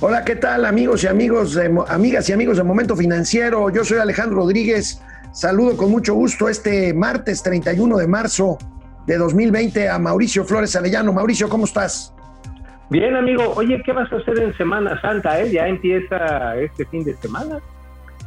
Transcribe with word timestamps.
Hola, 0.00 0.24
¿qué 0.24 0.36
tal 0.36 0.64
amigos 0.64 1.02
y 1.02 1.08
amigos, 1.08 1.54
de, 1.54 1.76
amigas 1.88 2.28
y 2.28 2.32
amigos 2.32 2.56
de 2.56 2.62
Momento 2.62 2.94
Financiero? 2.94 3.68
Yo 3.68 3.84
soy 3.84 3.98
Alejandro 3.98 4.36
Rodríguez. 4.36 5.02
Saludo 5.32 5.76
con 5.76 5.90
mucho 5.90 6.14
gusto 6.14 6.48
este 6.48 6.94
martes 6.94 7.42
31 7.42 7.96
de 7.96 8.06
marzo 8.06 8.58
de 9.08 9.18
2020 9.18 9.88
a 9.88 9.98
Mauricio 9.98 10.44
Flores 10.44 10.76
Arellano. 10.76 11.12
Mauricio, 11.12 11.48
¿cómo 11.48 11.64
estás? 11.64 12.14
Bien, 12.90 13.16
amigo. 13.16 13.52
Oye, 13.56 13.82
¿qué 13.84 13.90
vas 13.90 14.10
a 14.12 14.18
hacer 14.18 14.38
en 14.38 14.56
Semana 14.56 15.00
Santa? 15.00 15.40
Eh? 15.40 15.50
Ya 15.50 15.66
empieza 15.66 16.56
este 16.58 16.86
fin 16.86 17.02
de 17.02 17.16
semana. 17.16 17.58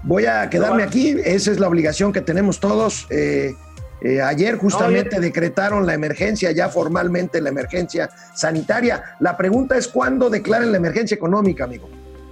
Voy 0.03 0.25
a 0.25 0.49
quedarme 0.49 0.83
aquí. 0.83 1.15
Esa 1.23 1.51
es 1.51 1.59
la 1.61 1.69
obligación 1.69 2.11
que 2.11 2.19
tenemos 2.19 2.59
todos. 2.59 3.07
Eh, 3.09 3.53
eh, 4.02 4.21
ayer 4.21 4.57
justamente 4.57 5.20
decretaron 5.20 5.86
la 5.86 5.93
emergencia, 5.93 6.52
ya 6.52 6.70
formalmente 6.70 7.39
la 7.39 7.49
emergencia 7.49 8.09
sanitaria. 8.34 9.16
La 9.20 9.38
pregunta 9.38 9.77
es 9.77 9.88
cuándo 9.88 10.29
declaren 10.29 10.71
la 10.71 10.77
emergencia 10.77 11.16
económica, 11.16 11.66
amigo. 11.66 11.88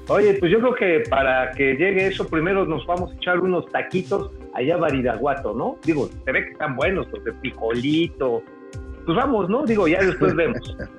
Oye, 0.07 0.33
pues 0.39 0.51
yo 0.51 0.59
creo 0.59 0.73
que 0.73 1.09
para 1.09 1.51
que 1.51 1.75
llegue 1.75 2.07
eso, 2.07 2.27
primero 2.27 2.65
nos 2.65 2.85
vamos 2.87 3.11
a 3.11 3.15
echar 3.15 3.39
unos 3.39 3.71
taquitos 3.71 4.31
allá 4.55 4.73
a 4.73 4.77
Baridaguato, 4.77 5.53
¿no? 5.53 5.77
Digo, 5.83 6.09
se 6.25 6.31
ve 6.31 6.45
que 6.45 6.51
están 6.51 6.75
buenos, 6.75 7.07
los 7.11 7.23
de 7.23 7.33
pijolito. 7.33 8.41
Pues 9.05 9.15
vamos, 9.15 9.47
¿no? 9.49 9.65
Digo, 9.65 9.87
ya 9.87 10.01
después 10.01 10.35
vemos. 10.35 10.75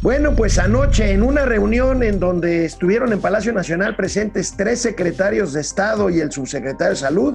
Bueno, 0.00 0.36
pues 0.36 0.58
anoche 0.58 1.10
en 1.10 1.24
una 1.24 1.44
reunión 1.44 2.04
en 2.04 2.20
donde 2.20 2.64
estuvieron 2.64 3.12
en 3.12 3.20
Palacio 3.20 3.52
Nacional 3.52 3.96
presentes 3.96 4.54
tres 4.56 4.80
secretarios 4.80 5.52
de 5.52 5.60
Estado 5.60 6.08
y 6.08 6.20
el 6.20 6.30
subsecretario 6.30 6.90
de 6.90 6.96
Salud, 6.96 7.34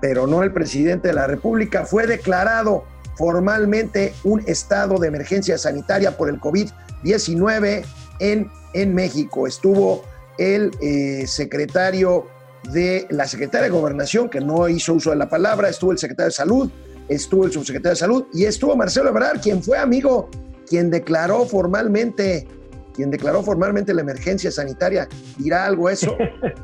pero 0.00 0.26
no 0.26 0.42
el 0.42 0.52
presidente 0.52 1.06
de 1.08 1.14
la 1.14 1.28
República, 1.28 1.84
fue 1.84 2.08
declarado 2.08 2.84
formalmente 3.16 4.12
un 4.24 4.42
estado 4.48 4.98
de 4.98 5.06
emergencia 5.06 5.56
sanitaria 5.56 6.16
por 6.16 6.28
el 6.28 6.40
COVID-19 6.40 7.84
en, 8.18 8.50
en 8.74 8.94
México. 8.94 9.46
Estuvo 9.46 10.02
el 10.36 10.72
eh, 10.80 11.28
secretario 11.28 12.26
de 12.72 13.06
la 13.08 13.28
secretaria 13.28 13.66
de 13.66 13.70
Gobernación, 13.70 14.28
que 14.28 14.40
no 14.40 14.68
hizo 14.68 14.94
uso 14.94 15.10
de 15.10 15.16
la 15.16 15.28
palabra, 15.28 15.68
estuvo 15.68 15.92
el 15.92 15.98
secretario 15.98 16.30
de 16.30 16.34
Salud, 16.34 16.70
estuvo 17.08 17.44
el 17.44 17.52
subsecretario 17.52 17.90
de 17.90 18.00
Salud 18.00 18.24
y 18.32 18.46
estuvo 18.46 18.74
Marcelo 18.74 19.10
Ebrard, 19.10 19.40
quien 19.40 19.62
fue 19.62 19.78
amigo 19.78 20.28
quien 20.70 20.88
declaró 20.88 21.44
formalmente, 21.46 22.46
quien 22.94 23.10
declaró 23.10 23.42
formalmente 23.42 23.92
la 23.92 24.02
emergencia 24.02 24.52
sanitaria, 24.52 25.08
¿dirá 25.36 25.66
algo 25.66 25.90
eso? 25.90 26.16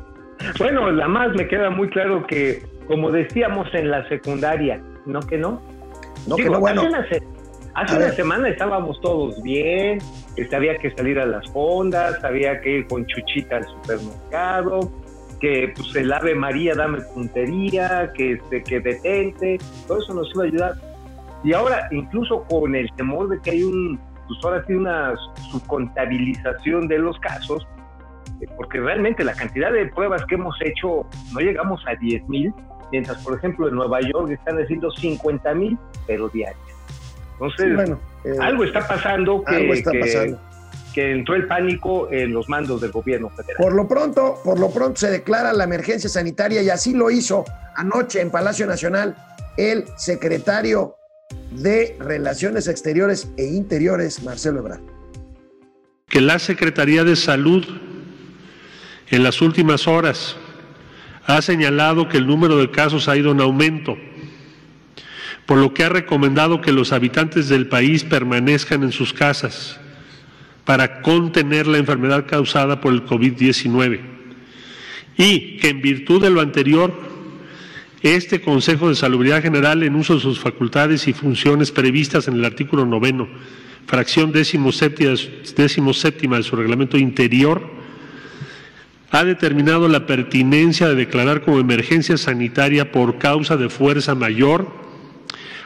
bueno, 0.59 0.89
la 0.91 1.09
más 1.09 1.35
me 1.35 1.45
queda 1.47 1.69
muy 1.69 1.89
claro 1.89 2.25
que, 2.25 2.63
como 2.87 3.11
decíamos 3.11 3.67
en 3.73 3.91
la 3.91 4.07
secundaria, 4.07 4.81
¿no 5.05 5.19
que 5.19 5.37
no? 5.37 5.61
No 6.25 6.37
que 6.37 6.45
no, 6.45 6.59
bueno. 6.59 6.83
Hace 7.73 7.95
una, 7.95 8.11
semana 8.13 8.49
estábamos 8.49 8.99
todos 9.01 9.39
bien, 9.43 9.99
este, 10.35 10.55
había 10.55 10.77
que 10.79 10.89
salir 10.95 11.19
a 11.19 11.27
las 11.27 11.47
fondas, 11.51 12.23
había 12.23 12.59
que 12.61 12.77
ir 12.77 12.87
con 12.87 13.05
Chuchita 13.05 13.57
al 13.57 13.65
supermercado, 13.65 14.91
que 15.39 15.73
pues 15.75 15.95
el 15.95 16.11
Ave 16.11 16.33
María 16.33 16.73
dame 16.73 17.01
puntería, 17.13 18.11
que, 18.15 18.31
este, 18.31 18.63
que 18.63 18.79
detente, 18.79 19.59
todo 19.87 19.99
eso 19.99 20.13
nos 20.15 20.33
iba 20.33 20.43
a 20.43 20.47
ayudar 20.47 20.86
y 21.43 21.53
ahora, 21.53 21.87
incluso 21.91 22.43
con 22.43 22.75
el 22.75 22.91
temor 22.95 23.29
de 23.29 23.39
que 23.41 23.51
hay 23.51 23.63
un, 23.63 23.99
pues 24.27 24.39
ahora 24.43 24.63
sí, 24.65 24.73
una 24.73 25.15
subcontabilización 25.51 26.87
de 26.87 26.99
los 26.99 27.17
casos, 27.19 27.67
eh, 28.41 28.45
porque 28.55 28.79
realmente 28.79 29.23
la 29.23 29.33
cantidad 29.33 29.71
de 29.71 29.87
pruebas 29.87 30.23
que 30.25 30.35
hemos 30.35 30.55
hecho 30.61 31.07
no 31.33 31.39
llegamos 31.39 31.81
a 31.87 31.95
10 31.95 32.27
mil, 32.27 32.53
mientras 32.91 33.23
por 33.23 33.37
ejemplo 33.37 33.67
en 33.67 33.75
Nueva 33.75 34.01
York 34.01 34.31
están 34.31 34.61
haciendo 34.61 34.91
50 34.91 35.53
mil, 35.53 35.77
pero 36.05 36.29
diarias. 36.29 36.59
Entonces, 37.33 37.97
eh, 38.23 38.35
algo 38.41 38.63
está 38.63 38.87
pasando 38.87 39.43
que, 39.43 39.83
que, 40.93 41.11
entró 41.11 41.35
el 41.35 41.47
pánico 41.47 42.11
en 42.11 42.33
los 42.33 42.49
mandos 42.49 42.81
del 42.81 42.91
gobierno 42.91 43.29
federal. 43.29 43.57
Por 43.59 43.75
lo 43.75 43.87
pronto, 43.87 44.39
por 44.43 44.59
lo 44.59 44.71
pronto 44.71 44.95
se 44.99 45.11
declara 45.11 45.53
la 45.53 45.65
emergencia 45.65 46.09
sanitaria 46.09 46.63
y 46.63 46.71
así 46.71 46.95
lo 46.95 47.11
hizo 47.11 47.45
anoche 47.75 48.21
en 48.21 48.31
Palacio 48.31 48.65
Nacional 48.65 49.15
el 49.55 49.85
secretario 49.97 50.96
de 51.61 51.95
Relaciones 51.99 52.67
Exteriores 52.67 53.29
e 53.37 53.45
Interiores, 53.45 54.23
Marcelo 54.23 54.59
Ebrard. 54.59 54.81
Que 56.07 56.21
la 56.21 56.39
Secretaría 56.39 57.03
de 57.03 57.15
Salud 57.15 57.65
en 59.09 59.23
las 59.23 59.41
últimas 59.41 59.87
horas 59.87 60.35
ha 61.25 61.41
señalado 61.41 62.07
que 62.07 62.17
el 62.17 62.27
número 62.27 62.57
de 62.57 62.71
casos 62.71 63.07
ha 63.07 63.17
ido 63.17 63.31
en 63.31 63.41
aumento, 63.41 63.97
por 65.45 65.57
lo 65.57 65.73
que 65.73 65.83
ha 65.83 65.89
recomendado 65.89 66.61
que 66.61 66.71
los 66.71 66.93
habitantes 66.93 67.49
del 67.49 67.67
país 67.67 68.03
permanezcan 68.03 68.83
en 68.83 68.91
sus 68.91 69.13
casas 69.13 69.79
para 70.65 71.01
contener 71.01 71.67
la 71.67 71.77
enfermedad 71.77 72.25
causada 72.27 72.81
por 72.81 72.93
el 72.93 73.05
COVID-19 73.05 74.01
y 75.17 75.57
que 75.57 75.69
en 75.69 75.81
virtud 75.81 76.21
de 76.21 76.29
lo 76.29 76.41
anterior 76.41 76.93
este 78.15 78.41
Consejo 78.41 78.89
de 78.89 78.95
Salubridad 78.95 79.41
General, 79.41 79.83
en 79.83 79.95
uso 79.95 80.15
de 80.15 80.21
sus 80.21 80.39
facultades 80.39 81.07
y 81.07 81.13
funciones 81.13 81.71
previstas 81.71 82.27
en 82.27 82.35
el 82.35 82.45
artículo 82.45 82.85
noveno, 82.85 83.27
fracción 83.85 84.31
décimo 84.31 84.71
séptima, 84.71 86.37
de 86.37 86.43
su 86.43 86.55
reglamento 86.55 86.97
interior, 86.97 87.69
ha 89.11 89.23
determinado 89.23 89.87
la 89.87 90.05
pertinencia 90.05 90.89
de 90.89 90.95
declarar 90.95 91.41
como 91.41 91.59
emergencia 91.59 92.17
sanitaria 92.17 92.91
por 92.91 93.17
causa 93.17 93.57
de 93.57 93.69
fuerza 93.69 94.15
mayor 94.15 94.71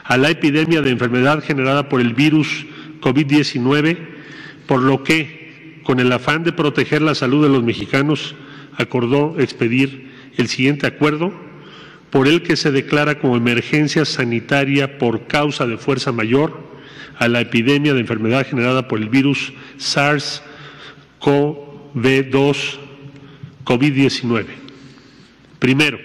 a 0.04 0.16
la 0.16 0.30
epidemia 0.30 0.80
de 0.82 0.90
enfermedad 0.90 1.42
generada 1.42 1.88
por 1.88 2.00
el 2.00 2.14
virus 2.14 2.66
COVID-19, 3.00 3.98
por 4.66 4.82
lo 4.82 5.02
que, 5.02 5.80
con 5.82 6.00
el 6.00 6.10
afán 6.12 6.44
de 6.44 6.52
proteger 6.52 7.02
la 7.02 7.14
salud 7.14 7.42
de 7.42 7.50
los 7.50 7.62
mexicanos, 7.62 8.34
acordó 8.76 9.38
expedir 9.38 10.10
el 10.36 10.48
siguiente 10.48 10.86
acuerdo 10.86 11.51
por 12.12 12.28
el 12.28 12.42
que 12.42 12.54
se 12.56 12.70
declara 12.70 13.18
como 13.18 13.36
emergencia 13.38 14.04
sanitaria 14.04 14.98
por 14.98 15.26
causa 15.26 15.66
de 15.66 15.78
fuerza 15.78 16.12
mayor 16.12 16.70
a 17.16 17.26
la 17.26 17.40
epidemia 17.40 17.94
de 17.94 18.00
enfermedad 18.00 18.46
generada 18.46 18.86
por 18.86 19.00
el 19.00 19.08
virus 19.08 19.54
SARS-CoV-2 19.78 22.56
COVID-19. 23.64 24.44
Primero, 25.58 25.98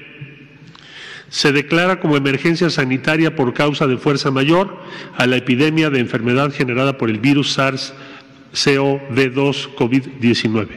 se 1.28 1.52
declara 1.52 2.00
como 2.00 2.16
emergencia 2.16 2.70
sanitaria 2.70 3.36
por 3.36 3.54
causa 3.54 3.86
de 3.86 3.98
fuerza 3.98 4.32
mayor 4.32 4.82
a 5.18 5.28
la 5.28 5.36
epidemia 5.36 5.90
de 5.90 6.00
enfermedad 6.00 6.54
generada 6.54 6.98
por 6.98 7.10
el 7.10 7.20
virus 7.20 7.60
SARS-CoV-2 7.60 9.76
COVID-19. 9.76 10.68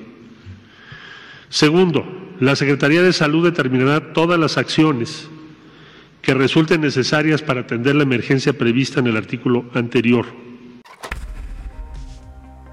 Segundo, 1.50 2.19
la 2.40 2.56
Secretaría 2.56 3.02
de 3.02 3.12
Salud 3.12 3.44
determinará 3.44 4.14
todas 4.14 4.38
las 4.38 4.56
acciones 4.56 5.30
que 6.22 6.32
resulten 6.32 6.80
necesarias 6.80 7.42
para 7.42 7.60
atender 7.60 7.94
la 7.94 8.02
emergencia 8.02 8.54
prevista 8.54 9.00
en 9.00 9.08
el 9.08 9.16
artículo 9.18 9.66
anterior. 9.74 10.24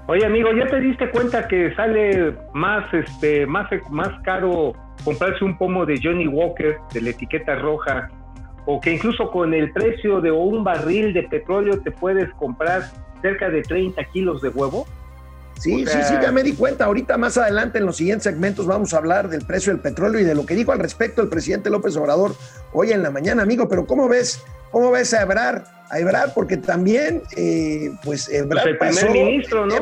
Oye, 0.06 0.24
amigo, 0.24 0.48
¿ya 0.54 0.66
te 0.66 0.80
diste 0.80 1.10
cuenta 1.10 1.46
que 1.46 1.74
sale 1.74 2.32
más 2.54 2.92
este 2.94 3.46
más 3.46 3.68
más 3.90 4.08
caro 4.22 4.72
comprarse 5.04 5.44
un 5.44 5.58
pomo 5.58 5.84
de 5.84 6.00
Johnny 6.02 6.26
Walker 6.26 6.76
de 6.94 7.02
la 7.02 7.10
etiqueta 7.10 7.54
roja 7.56 8.08
o 8.64 8.80
que 8.80 8.94
incluso 8.94 9.30
con 9.30 9.52
el 9.52 9.70
precio 9.72 10.22
de 10.22 10.30
un 10.30 10.64
barril 10.64 11.12
de 11.12 11.24
petróleo 11.24 11.78
te 11.82 11.90
puedes 11.90 12.32
comprar 12.34 12.84
cerca 13.20 13.50
de 13.50 13.60
30 13.60 14.02
kilos 14.04 14.40
de 14.40 14.48
huevo? 14.48 14.86
Sí, 15.58 15.84
sí, 15.86 15.98
sí, 16.06 16.14
ya 16.22 16.30
me 16.30 16.42
di 16.42 16.52
cuenta. 16.52 16.84
Ahorita 16.84 17.18
más 17.18 17.36
adelante 17.36 17.78
en 17.78 17.86
los 17.86 17.96
siguientes 17.96 18.24
segmentos 18.24 18.66
vamos 18.66 18.94
a 18.94 18.98
hablar 18.98 19.28
del 19.28 19.44
precio 19.44 19.72
del 19.72 19.80
petróleo 19.80 20.20
y 20.20 20.24
de 20.24 20.34
lo 20.34 20.46
que 20.46 20.54
dijo 20.54 20.72
al 20.72 20.78
respecto 20.78 21.20
el 21.20 21.28
presidente 21.28 21.68
López 21.68 21.96
Obrador 21.96 22.34
hoy 22.72 22.92
en 22.92 23.02
la 23.02 23.10
mañana, 23.10 23.42
amigo. 23.42 23.68
Pero 23.68 23.86
¿cómo 23.86 24.08
ves? 24.08 24.40
¿Cómo 24.70 24.90
ves 24.90 25.14
a 25.14 25.22
Ebrard, 25.22 25.64
porque 26.34 26.58
también, 26.58 27.22
eh, 27.36 27.90
pues, 28.04 28.28
Ebrard 28.28 28.76
pues 28.78 29.02
el 29.02 29.08
primer 29.08 29.24
ministro, 29.24 29.66
¿no? 29.66 29.74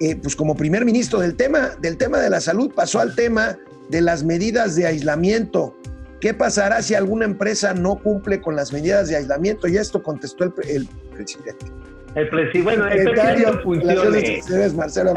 Eh, 0.00 0.16
pues 0.16 0.34
como 0.34 0.56
primer 0.56 0.84
ministro 0.84 1.20
del 1.20 1.36
tema, 1.36 1.70
del 1.80 1.96
tema 1.96 2.18
de 2.18 2.28
la 2.28 2.40
salud 2.40 2.72
pasó 2.74 2.98
al 2.98 3.14
tema 3.14 3.56
de 3.90 4.00
las 4.00 4.24
medidas 4.24 4.74
de 4.74 4.86
aislamiento. 4.86 5.76
¿Qué 6.20 6.34
pasará 6.34 6.82
si 6.82 6.94
alguna 6.94 7.26
empresa 7.26 7.74
no 7.74 7.96
cumple 7.96 8.40
con 8.40 8.56
las 8.56 8.72
medidas 8.72 9.08
de 9.08 9.16
aislamiento? 9.16 9.68
Y 9.68 9.76
esto 9.76 10.02
contestó 10.02 10.44
el 10.44 10.88
presidente. 11.12 11.66
El 12.14 12.28
presidente, 12.28 12.62
bueno, 12.62 12.86
el 12.88 13.04
presidente 13.10 13.48
en 13.48 13.60
funciones. 13.60 14.74
Marcelo 14.74 15.14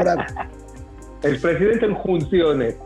el 1.22 1.40
presidente 1.40 1.86
en 1.86 1.96
funciones. 2.02 2.76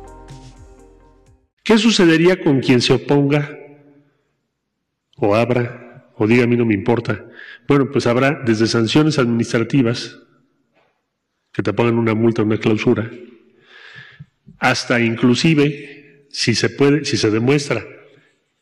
¿Qué 1.63 1.79
sucedería 1.79 2.41
con 2.43 2.61
quien 2.61 2.81
se 2.81 2.93
oponga 2.93 3.59
o 5.17 5.35
abra 5.35 5.83
o 6.17 6.27
diga 6.27 6.45
a 6.45 6.47
mí 6.47 6.57
no 6.57 6.67
me 6.67 6.75
importa. 6.75 7.25
Bueno, 7.67 7.91
pues 7.91 8.07
habrá 8.07 8.43
desde 8.45 8.67
sanciones 8.67 9.19
administrativas, 9.19 10.19
que 11.53 11.63
te 11.63 11.73
pongan 11.73 11.99
una 11.99 12.15
multa, 12.15 12.43
una 12.43 12.59
clausura, 12.59 13.11
hasta 14.59 15.01
inclusive, 15.01 16.27
si 16.31 16.55
se 16.55 16.71
puede, 16.71 17.05
si 17.05 17.17
se 17.17 17.31
demuestra 17.31 17.85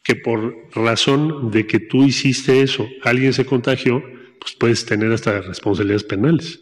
que 0.02 0.16
por 0.16 0.68
razón 0.74 1.50
de 1.50 1.66
que 1.66 1.78
tú 1.78 2.04
hiciste 2.04 2.62
eso, 2.62 2.88
alguien 3.02 3.32
se 3.32 3.44
contagió, 3.44 4.02
pues 4.40 4.56
puedes 4.58 4.86
tener 4.86 5.12
hasta 5.12 5.40
responsabilidades 5.40 6.04
penales. 6.04 6.60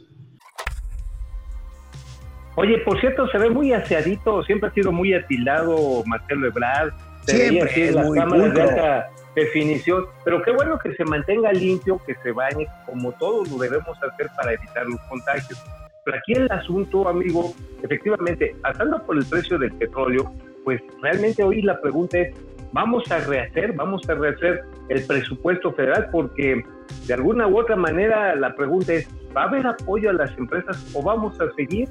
Oye, 2.56 2.78
por 2.78 2.98
cierto, 3.00 3.28
se 3.28 3.38
ve 3.38 3.50
muy 3.50 3.72
aseadito, 3.72 4.42
siempre 4.42 4.68
ha 4.68 4.72
sido 4.72 4.90
muy 4.90 5.14
atilado 5.14 6.02
Marcelo 6.06 6.48
Ebrard. 6.48 6.92
Se 7.22 7.36
veía 7.36 7.48
Siempre 7.48 7.70
así 7.70 7.80
en 7.82 7.88
es 7.88 7.94
las 7.94 8.06
muy 8.06 8.18
cámaras 8.18 8.54
de 8.54 8.62
alta 8.62 9.10
definición, 9.36 10.06
pero 10.24 10.42
qué 10.42 10.50
bueno 10.50 10.78
que 10.78 10.92
se 10.94 11.04
mantenga 11.04 11.52
limpio, 11.52 12.00
que 12.04 12.16
se 12.22 12.32
bañe, 12.32 12.66
como 12.86 13.12
todos 13.12 13.48
lo 13.50 13.58
debemos 13.58 13.96
hacer 14.02 14.28
para 14.36 14.54
evitar 14.54 14.86
los 14.86 15.00
contagios. 15.02 15.62
Pero 16.04 16.18
aquí 16.18 16.32
el 16.32 16.50
asunto, 16.50 17.08
amigo, 17.08 17.54
efectivamente, 17.82 18.56
pasando 18.60 19.04
por 19.04 19.18
el 19.18 19.26
precio 19.26 19.58
del 19.58 19.72
petróleo, 19.74 20.32
pues 20.64 20.80
realmente 21.02 21.44
hoy 21.44 21.62
la 21.62 21.80
pregunta 21.80 22.18
es, 22.18 22.34
¿vamos 22.72 23.10
a 23.10 23.18
rehacer, 23.18 23.72
vamos 23.72 24.02
a 24.08 24.14
rehacer 24.14 24.64
el 24.88 25.02
presupuesto 25.04 25.72
federal? 25.72 26.08
Porque 26.10 26.62
de 27.06 27.14
alguna 27.14 27.46
u 27.46 27.58
otra 27.58 27.76
manera 27.76 28.34
la 28.36 28.54
pregunta 28.54 28.92
es, 28.94 29.08
¿va 29.36 29.42
a 29.42 29.44
haber 29.48 29.66
apoyo 29.66 30.10
a 30.10 30.12
las 30.12 30.36
empresas 30.38 30.84
o 30.94 31.02
vamos 31.02 31.38
a 31.40 31.44
seguir 31.54 31.88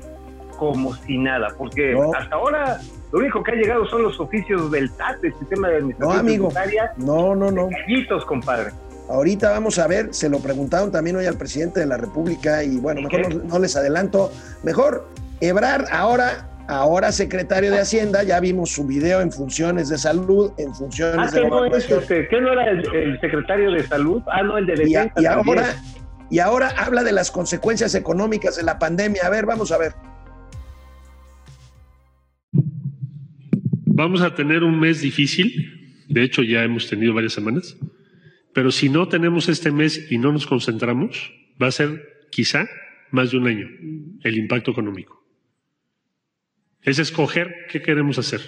como 0.57 0.93
si 0.93 1.17
nada? 1.17 1.49
Porque 1.57 1.93
No. 1.93 2.11
hasta 2.13 2.35
ahora 2.35 2.79
lo 3.11 3.19
único 3.19 3.43
que 3.43 3.51
ha 3.51 3.55
llegado 3.55 3.85
son 3.87 4.03
los 4.03 4.19
oficios 4.19 4.69
del 4.71 4.91
TAT, 4.91 5.23
el 5.23 5.33
Sistema 5.39 5.69
de 5.69 5.81
No, 5.97 6.11
Administración 6.11 6.19
amigo. 6.19 6.49
No, 6.97 7.35
no, 7.35 7.51
no. 7.51 7.69
callitos, 7.69 8.25
compadre. 8.25 8.71
Ahorita 9.09 9.51
vamos 9.51 9.79
a 9.79 9.87
ver, 9.87 10.13
se 10.13 10.27
lo 10.29 10.39
preguntaron 10.39 10.91
también 10.91 11.15
hoy 11.15 11.25
al 11.25 11.37
presidente 11.37 11.79
de 11.79 11.85
la 11.85 11.95
República 11.95 12.61
y 12.63 12.77
bueno, 12.77 12.99
¿Y 12.99 13.03
mejor 13.05 13.35
no, 13.35 13.43
no 13.43 13.59
les 13.59 13.75
adelanto. 13.77 14.31
Mejor, 14.63 15.07
Ebrar 15.39 15.85
ahora, 15.91 16.49
ahora 16.67 17.11
secretario 17.11 17.71
de 17.71 17.79
Hacienda, 17.79 18.23
ya 18.23 18.39
vimos 18.39 18.71
su 18.71 18.85
video 18.85 19.21
en 19.21 19.31
funciones 19.31 19.89
de 19.89 19.97
salud, 19.97 20.51
en 20.57 20.69
Ah, 20.69 20.73
funciones 20.73 21.31
de 21.31 21.41
que 21.41 21.47
no, 21.47 21.65
es, 21.65 21.89
este, 21.89 22.27
¿qué 22.27 22.41
no 22.41 22.51
era 22.53 22.69
el, 22.71 22.95
el 22.95 23.19
secretario 23.21 23.71
de 23.71 23.83
salud? 23.87 24.21
Ah, 24.27 24.43
no, 24.43 24.57
el 24.57 24.65
de 24.65 24.73
Y, 24.89 24.95
a- 24.95 25.03
defensa. 25.05 25.21
y 25.21 25.25
ahora, 25.25 25.75
y 26.29 26.39
ahora 26.39 26.69
habla 26.77 27.03
de 27.03 27.11
las 27.13 27.31
consecuencias 27.31 27.95
económicas 27.95 28.55
de 28.57 28.63
la 28.63 28.77
pandemia. 28.79 29.21
A 29.25 29.29
ver, 29.29 29.45
vamos 29.45 29.71
a 29.71 29.77
ver. 29.77 29.93
Vamos 33.85 34.21
a 34.21 34.35
tener 34.35 34.63
un 34.63 34.79
mes 34.79 35.01
difícil, 35.01 36.05
de 36.07 36.23
hecho 36.23 36.43
ya 36.43 36.63
hemos 36.63 36.87
tenido 36.87 37.13
varias 37.13 37.33
semanas, 37.33 37.75
pero 38.53 38.71
si 38.71 38.89
no 38.89 39.07
tenemos 39.07 39.49
este 39.49 39.71
mes 39.71 40.11
y 40.11 40.17
no 40.19 40.31
nos 40.31 40.45
concentramos, 40.45 41.31
va 41.61 41.67
a 41.67 41.71
ser 41.71 42.27
quizá 42.29 42.67
más 43.11 43.31
de 43.31 43.37
un 43.37 43.47
año 43.47 43.67
el 44.23 44.37
impacto 44.37 44.71
económico. 44.71 45.25
Es 46.87 46.99
escoger 46.99 47.67
qué 47.69 47.81
queremos 47.81 48.17
hacer. 48.17 48.39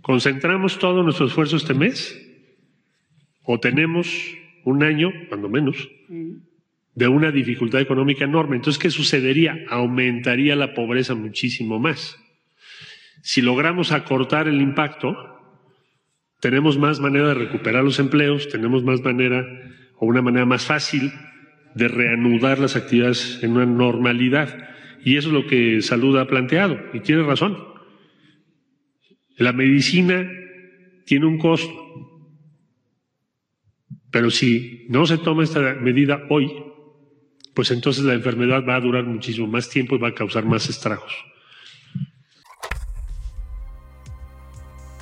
¿Concentramos 0.00 0.78
todo 0.78 1.02
nuestro 1.02 1.26
esfuerzo 1.26 1.58
este 1.58 1.74
mes? 1.74 2.18
¿O 3.42 3.60
tenemos 3.60 4.08
un 4.64 4.82
año, 4.82 5.12
cuando 5.28 5.50
menos, 5.50 5.76
de 6.94 7.06
una 7.06 7.30
dificultad 7.30 7.82
económica 7.82 8.24
enorme? 8.24 8.56
Entonces, 8.56 8.82
¿qué 8.82 8.88
sucedería? 8.88 9.66
Aumentaría 9.68 10.56
la 10.56 10.72
pobreza 10.72 11.14
muchísimo 11.14 11.78
más. 11.78 12.18
Si 13.20 13.42
logramos 13.42 13.92
acortar 13.92 14.48
el 14.48 14.62
impacto, 14.62 15.14
tenemos 16.40 16.78
más 16.78 17.00
manera 17.00 17.28
de 17.28 17.34
recuperar 17.34 17.84
los 17.84 17.98
empleos, 17.98 18.48
tenemos 18.48 18.82
más 18.82 19.02
manera 19.02 19.44
o 19.98 20.06
una 20.06 20.22
manera 20.22 20.46
más 20.46 20.64
fácil 20.64 21.12
de 21.74 21.86
reanudar 21.86 22.58
las 22.58 22.76
actividades 22.76 23.40
en 23.42 23.50
una 23.50 23.66
normalidad. 23.66 24.70
Y 25.04 25.16
eso 25.16 25.28
es 25.28 25.34
lo 25.34 25.46
que 25.46 25.82
Salud 25.82 26.16
ha 26.18 26.26
planteado. 26.26 26.78
Y 26.92 27.00
tiene 27.00 27.22
razón. 27.22 27.56
La 29.36 29.52
medicina 29.52 30.28
tiene 31.04 31.26
un 31.26 31.38
costo. 31.38 31.72
Pero 34.10 34.30
si 34.30 34.86
no 34.88 35.06
se 35.06 35.18
toma 35.18 35.42
esta 35.42 35.74
medida 35.74 36.22
hoy, 36.30 36.52
pues 37.54 37.70
entonces 37.70 38.04
la 38.04 38.14
enfermedad 38.14 38.64
va 38.66 38.76
a 38.76 38.80
durar 38.80 39.04
muchísimo 39.04 39.46
más 39.46 39.68
tiempo 39.68 39.96
y 39.96 39.98
va 39.98 40.08
a 40.08 40.14
causar 40.14 40.44
más 40.44 40.68
estragos. 40.68 41.12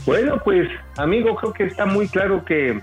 Bueno, 0.05 0.41
pues, 0.43 0.69
amigo, 0.97 1.37
creo 1.37 1.53
que 1.53 1.65
está 1.65 1.87
muy 1.87 2.09
claro 2.09 2.45
que, 2.45 2.81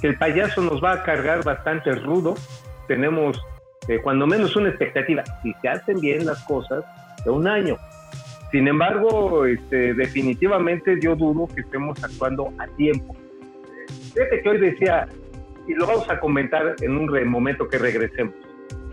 que 0.00 0.06
el 0.08 0.16
payaso 0.16 0.62
nos 0.62 0.82
va 0.82 0.92
a 0.92 1.02
cargar 1.02 1.44
bastante 1.44 1.94
rudo. 1.94 2.36
Tenemos, 2.88 3.38
eh, 3.88 4.00
cuando 4.02 4.26
menos, 4.26 4.56
una 4.56 4.68
expectativa, 4.68 5.22
si 5.42 5.54
se 5.60 5.68
hacen 5.68 6.00
bien 6.00 6.26
las 6.26 6.42
cosas, 6.44 6.84
de 7.24 7.30
un 7.30 7.46
año. 7.46 7.76
Sin 8.50 8.68
embargo, 8.68 9.46
este, 9.46 9.94
definitivamente 9.94 10.98
yo 11.00 11.16
dudo 11.16 11.48
que 11.52 11.62
estemos 11.62 12.02
actuando 12.02 12.52
a 12.58 12.66
tiempo. 12.76 13.16
Fíjate 14.12 14.42
que 14.42 14.48
hoy 14.48 14.58
decía, 14.58 15.08
y 15.66 15.74
lo 15.74 15.86
vamos 15.86 16.08
a 16.08 16.20
comentar 16.20 16.76
en 16.80 16.96
un 16.96 17.28
momento 17.28 17.68
que 17.68 17.78
regresemos. 17.78 18.34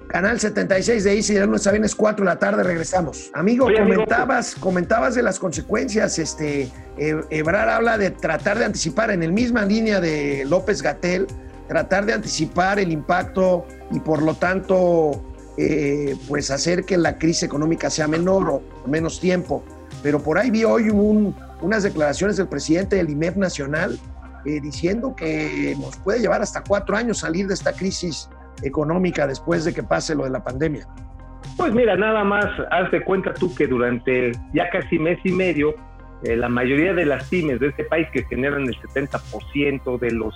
Canal 0.07 0.39
76 0.39 1.05
de 1.05 1.15
Easy, 1.15 1.33
de 1.35 1.45
lunes 1.45 1.65
a 1.67 1.71
viernes, 1.71 1.95
4 1.95 2.25
de 2.25 2.29
la 2.29 2.37
tarde, 2.37 2.63
regresamos. 2.63 3.31
Amigo, 3.33 3.67
Oye, 3.67 3.79
amigo, 3.79 4.03
comentabas, 4.03 4.55
comentabas 4.55 5.15
de 5.15 5.23
las 5.23 5.39
consecuencias. 5.39 6.19
Este, 6.19 6.67
eh, 6.97 7.21
Ebrar 7.29 7.69
habla 7.69 7.97
de 7.97 8.11
tratar 8.11 8.59
de 8.59 8.65
anticipar, 8.65 9.11
en 9.11 9.23
el 9.23 9.31
misma 9.31 9.63
línea 9.63 10.01
de 10.01 10.43
López 10.45 10.81
Gatel, 10.81 11.27
tratar 11.71 12.05
de 12.05 12.11
anticipar 12.11 12.79
el 12.79 12.91
impacto 12.91 13.65
y 13.93 14.01
por 14.01 14.21
lo 14.21 14.33
tanto, 14.33 15.23
eh, 15.57 16.17
pues 16.27 16.51
hacer 16.51 16.83
que 16.83 16.97
la 16.97 17.17
crisis 17.17 17.43
económica 17.43 17.89
sea 17.89 18.09
menor 18.09 18.49
o 18.49 18.61
menos 18.89 19.21
tiempo. 19.21 19.63
Pero 20.03 20.21
por 20.21 20.37
ahí 20.37 20.51
vi 20.51 20.65
hoy 20.65 20.89
un- 20.89 21.33
unas 21.61 21.83
declaraciones 21.83 22.35
del 22.35 22.49
presidente 22.49 22.97
del 22.97 23.09
IMEF 23.09 23.37
Nacional 23.37 23.97
eh, 24.45 24.59
diciendo 24.59 25.15
que 25.15 25.73
nos 25.79 25.95
puede 25.95 26.19
llevar 26.19 26.41
hasta 26.41 26.61
cuatro 26.61 26.97
años 26.97 27.19
salir 27.19 27.47
de 27.47 27.53
esta 27.53 27.71
crisis 27.71 28.27
económica 28.63 29.25
después 29.25 29.63
de 29.63 29.73
que 29.73 29.81
pase 29.81 30.13
lo 30.13 30.25
de 30.25 30.29
la 30.31 30.43
pandemia. 30.43 30.85
Pues 31.55 31.73
mira, 31.73 31.95
nada 31.95 32.25
más 32.25 32.47
haz 32.69 32.91
de 32.91 33.01
cuenta 33.05 33.33
tú 33.33 33.55
que 33.55 33.65
durante 33.67 34.33
ya 34.53 34.69
casi 34.71 34.99
mes 34.99 35.19
y 35.23 35.31
medio, 35.31 35.73
eh, 36.23 36.35
la 36.35 36.49
mayoría 36.49 36.93
de 36.93 37.05
las 37.05 37.23
pymes 37.29 37.61
de 37.61 37.67
este 37.67 37.85
país 37.85 38.07
que 38.11 38.23
generan 38.25 38.63
el 38.63 38.75
70% 38.81 39.97
de 39.99 40.11
los, 40.11 40.33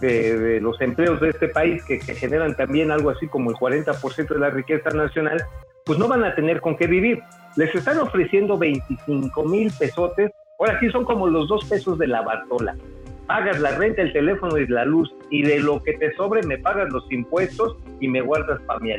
de, 0.00 0.38
de 0.38 0.60
los 0.60 0.80
empleos 0.80 1.20
de 1.20 1.30
este 1.30 1.48
país, 1.48 1.84
que, 1.84 1.98
que 1.98 2.14
generan 2.14 2.56
también 2.56 2.90
algo 2.90 3.10
así 3.10 3.26
como 3.28 3.50
el 3.50 3.56
40% 3.56 4.28
de 4.28 4.38
la 4.38 4.50
riqueza 4.50 4.90
nacional, 4.90 5.42
pues 5.84 5.98
no 5.98 6.08
van 6.08 6.24
a 6.24 6.34
tener 6.34 6.60
con 6.60 6.76
qué 6.76 6.86
vivir. 6.86 7.20
Les 7.56 7.74
están 7.74 7.98
ofreciendo 7.98 8.58
25 8.58 9.44
mil 9.44 9.72
pesotes, 9.78 10.30
ahora 10.58 10.78
sí 10.80 10.90
son 10.90 11.04
como 11.04 11.28
los 11.28 11.48
dos 11.48 11.64
pesos 11.64 11.98
de 11.98 12.08
la 12.08 12.22
bartola. 12.22 12.76
Pagas 13.26 13.60
la 13.60 13.76
renta, 13.76 14.02
el 14.02 14.12
teléfono 14.12 14.58
y 14.58 14.66
la 14.66 14.84
luz, 14.84 15.12
y 15.30 15.42
de 15.42 15.60
lo 15.60 15.82
que 15.82 15.94
te 15.94 16.14
sobre 16.14 16.42
me 16.42 16.58
pagas 16.58 16.92
los 16.92 17.10
impuestos 17.10 17.76
y 18.00 18.08
me 18.08 18.20
guardas 18.20 18.60
para 18.62 18.80
mi. 18.80 18.92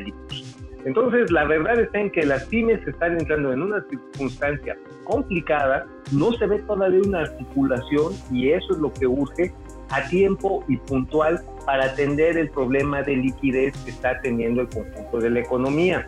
Entonces, 0.85 1.29
la 1.31 1.43
verdad 1.45 1.79
está 1.79 1.99
en 1.99 2.09
que 2.11 2.25
las 2.25 2.45
pymes 2.45 2.85
están 2.87 3.19
entrando 3.19 3.51
en 3.51 3.61
una 3.61 3.83
circunstancia 3.89 4.77
complicada, 5.03 5.85
no 6.11 6.31
se 6.33 6.45
ve 6.45 6.59
todavía 6.59 7.01
una 7.05 7.21
articulación 7.21 8.13
y 8.31 8.51
eso 8.51 8.73
es 8.73 8.79
lo 8.79 8.93
que 8.93 9.07
urge 9.07 9.53
a 9.89 10.07
tiempo 10.07 10.63
y 10.67 10.77
puntual 10.77 11.41
para 11.65 11.85
atender 11.85 12.37
el 12.37 12.49
problema 12.49 13.01
de 13.03 13.15
liquidez 13.15 13.75
que 13.83 13.91
está 13.91 14.19
teniendo 14.21 14.61
el 14.61 14.69
conjunto 14.69 15.19
de 15.19 15.29
la 15.29 15.39
economía. 15.39 16.07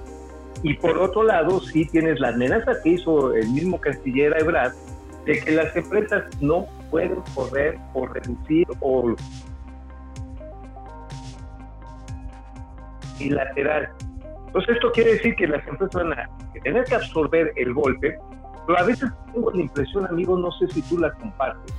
Y 0.64 0.74
por 0.76 0.98
otro 0.98 1.24
lado, 1.24 1.60
sí 1.62 1.86
tienes 1.86 2.20
la 2.20 2.30
amenaza 2.30 2.74
que 2.84 2.90
hizo 2.90 3.34
el 3.34 3.48
mismo 3.50 3.80
canciller 3.80 4.36
Ebrard 4.40 4.74
de 5.26 5.40
que 5.40 5.52
las 5.52 5.76
empresas 5.76 6.24
no 6.42 6.66
pueden 6.90 7.22
correr 7.34 7.78
o 7.94 8.08
reducir 8.08 8.68
o 8.82 9.16
bilateral. 13.18 13.90
Entonces 14.48 14.76
esto 14.76 14.92
quiere 14.92 15.14
decir 15.14 15.36
que 15.36 15.48
las 15.48 15.66
empresas 15.68 15.94
van 15.94 16.14
a 16.14 16.30
tener 16.64 16.84
que 16.86 16.96
absorber 16.96 17.54
el 17.56 17.74
golpe, 17.74 18.18
pero 18.66 18.80
a 18.80 18.84
veces 18.84 19.10
tengo 19.32 19.52
la 19.52 19.62
impresión, 19.62 20.08
amigo, 20.08 20.38
no 20.38 20.52
sé 20.54 20.68
si 20.70 20.82
tú 20.84 20.98
la 20.98 21.12
compartes, 21.14 21.74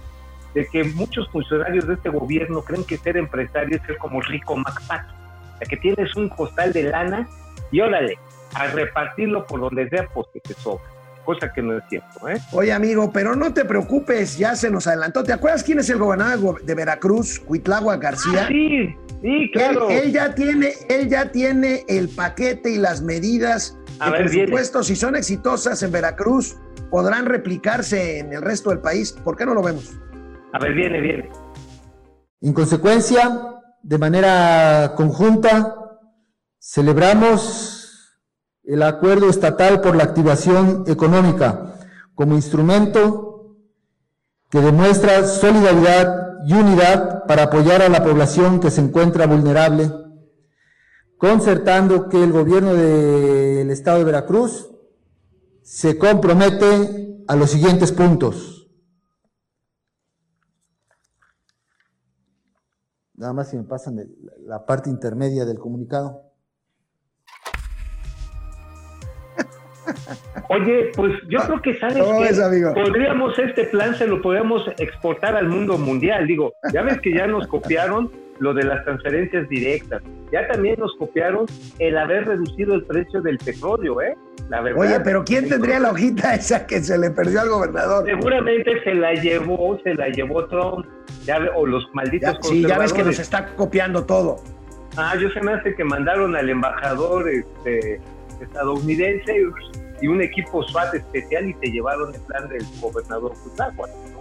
de 0.55 0.67
que 0.67 0.85
muchos 0.85 1.29
funcionarios 1.31 1.87
de 1.87 1.95
este 1.95 2.09
gobierno 2.09 2.63
creen 2.63 2.85
que 2.85 2.97
ser 2.99 3.17
empresario 3.17 3.77
es 3.77 3.83
ser 3.87 3.99
como 3.99 4.21
rico 4.21 4.57
MacPato, 4.57 5.13
o 5.55 5.59
sea, 5.59 5.69
que 5.69 5.77
tienes 5.77 6.15
un 6.17 6.29
costal 6.29 6.73
de 6.73 6.85
lana 6.85 7.29
y 7.71 7.81
órale, 7.81 8.19
a 8.55 8.67
repartirlo 8.67 9.47
por 9.47 9.61
donde 9.61 9.89
sea 9.89 10.09
porque 10.13 10.41
te 10.41 10.55
sobra, 10.55 10.85
cosa 11.25 11.53
que 11.53 11.63
no 11.63 11.79
es 11.79 11.85
cierto, 11.89 12.29
¿eh? 12.29 12.39
Oye, 12.53 12.73
amigo, 12.73 13.13
pero 13.13 13.37
no 13.37 13.55
te 13.55 13.65
preocupes, 13.65 14.37
ya 14.37 14.57
se 14.57 14.71
nos 14.71 14.87
adelantó. 14.87 15.23
¿Te 15.23 15.33
acuerdas 15.33 15.63
quién 15.63 15.79
es 15.79 15.89
el 15.91 15.99
gobernador 15.99 16.63
de 16.65 16.75
Veracruz, 16.75 17.39
Cuitlagua 17.41 17.97
García? 17.99 18.47
Ah, 18.47 18.49
sí, 18.49 18.97
sí, 19.23 19.51
claro. 19.53 19.89
él 19.89 20.13
ya 20.13 20.35
tiene, 20.35 20.73
él 20.89 21.09
ya 21.09 21.31
tiene 21.31 21.85
el 21.89 22.09
paquete 22.09 22.71
y 22.71 22.79
las 22.79 23.03
medidas 23.03 23.79
A 24.01 24.07
que, 24.07 24.11
ver, 24.11 24.23
por 24.23 24.47
supuesto, 24.47 24.83
si 24.83 24.97
son 24.97 25.15
exitosas 25.15 25.81
en 25.85 25.93
Veracruz, 25.93 26.57
podrán 26.91 27.27
replicarse 27.27 28.19
en 28.19 28.33
el 28.33 28.43
resto 28.43 28.71
del 28.71 28.81
país. 28.81 29.13
¿Por 29.13 29.37
qué 29.37 29.47
no 29.47 29.55
lo 29.55 29.63
vemos? 29.63 30.01
A 30.53 30.59
ver, 30.59 30.75
viene, 30.75 31.01
viene. 31.01 31.31
En 32.41 32.53
consecuencia, 32.53 33.61
de 33.83 33.99
manera 33.99 34.95
conjunta, 34.97 35.77
celebramos 36.59 38.19
el 38.65 38.83
acuerdo 38.83 39.29
estatal 39.29 39.81
por 39.81 39.97
la 39.97 40.05
activación 40.05 40.85
económica 40.87 41.75
como 42.15 42.35
instrumento 42.35 43.57
que 44.51 44.61
demuestra 44.61 45.27
solidaridad 45.27 46.39
y 46.47 46.53
unidad 46.55 47.25
para 47.27 47.45
apoyar 47.45 47.83
a 47.83 47.89
la 47.89 48.03
población 48.03 48.61
que 48.61 48.71
se 48.71 48.81
encuentra 48.81 49.27
vulnerable, 49.27 49.91
concertando 51.17 52.09
que 52.09 52.23
el 52.23 52.33
gobierno 52.33 52.75
del 52.75 53.71
estado 53.71 53.99
de 53.99 54.05
Veracruz 54.05 54.69
se 55.63 55.99
compromete 55.99 57.23
a 57.29 57.37
los 57.37 57.51
siguientes 57.51 57.93
puntos. 57.93 58.60
Nada 63.21 63.35
más 63.35 63.51
si 63.51 63.57
me 63.59 63.65
pasan 63.65 64.01
la 64.47 64.65
parte 64.65 64.89
intermedia 64.89 65.45
del 65.45 65.59
comunicado. 65.59 66.23
Oye, 70.49 70.91
pues 70.97 71.13
yo 71.29 71.39
creo 71.41 71.61
que 71.61 71.79
sabes 71.79 71.97
que 71.97 72.73
podríamos 72.75 73.39
este 73.39 73.65
plan 73.65 73.95
se 73.95 74.07
lo 74.07 74.23
podríamos 74.23 74.67
exportar 74.79 75.37
al 75.37 75.51
mundo 75.51 75.77
mundial. 75.77 76.27
Digo, 76.27 76.55
ya 76.73 76.81
ves 76.81 76.99
que 77.03 77.13
ya 77.13 77.27
nos 77.27 77.47
copiaron 77.47 78.11
lo 78.41 78.55
de 78.55 78.65
las 78.65 78.85
transferencias 78.85 79.49
directas. 79.49 80.03
Ya 80.33 80.47
también 80.49 80.77
nos 80.79 80.95
copiaron 80.97 81.47
el 81.79 81.97
haber 81.97 82.27
reducido 82.27 82.75
el 82.75 82.85
precio 82.85 83.21
del 83.21 83.39
petróleo, 83.39 84.01
¿eh? 84.03 84.17
La 84.49 84.61
verdad. 84.63 84.81
Oye, 84.81 85.01
pero 85.01 85.25
¿quién 85.25 85.49
tendría 85.49 85.79
la 85.79 85.93
hojita 85.93 86.35
esa 86.35 86.67
que 86.67 86.81
se 86.81 86.99
le 86.99 87.11
perdió 87.11 87.43
al 87.43 87.51
gobernador? 87.51 88.05
Seguramente 88.07 88.83
se 88.83 88.95
la 88.95 89.15
llevó, 89.15 89.79
se 89.85 89.95
la 89.95 90.09
llevó 90.09 90.47
Trump, 90.47 90.87
o 91.55 91.67
los 91.67 91.87
malditos 91.95 92.39
Sí, 92.43 92.67
ya 92.67 92.79
ves 92.79 92.93
que 92.93 93.05
nos 93.05 93.19
está 93.19 93.47
copiando 93.55 94.05
todo. 94.05 94.43
Ah, 94.97 95.15
yo 95.21 95.31
se 95.31 95.41
me 95.41 95.53
hace 95.53 95.75
que 95.75 95.85
mandaron 95.85 96.35
al 96.35 96.49
embajador 96.51 97.29
este, 97.29 98.01
estadounidense 98.41 99.33
y 100.01 100.09
un 100.09 100.21
equipo 100.23 100.63
SWAT 100.65 100.95
especial 100.95 101.49
y 101.49 101.55
te 101.55 101.71
llevaron 101.71 102.15
el 102.15 102.21
plan 102.23 102.49
del 102.49 102.65
gobernador 102.81 103.33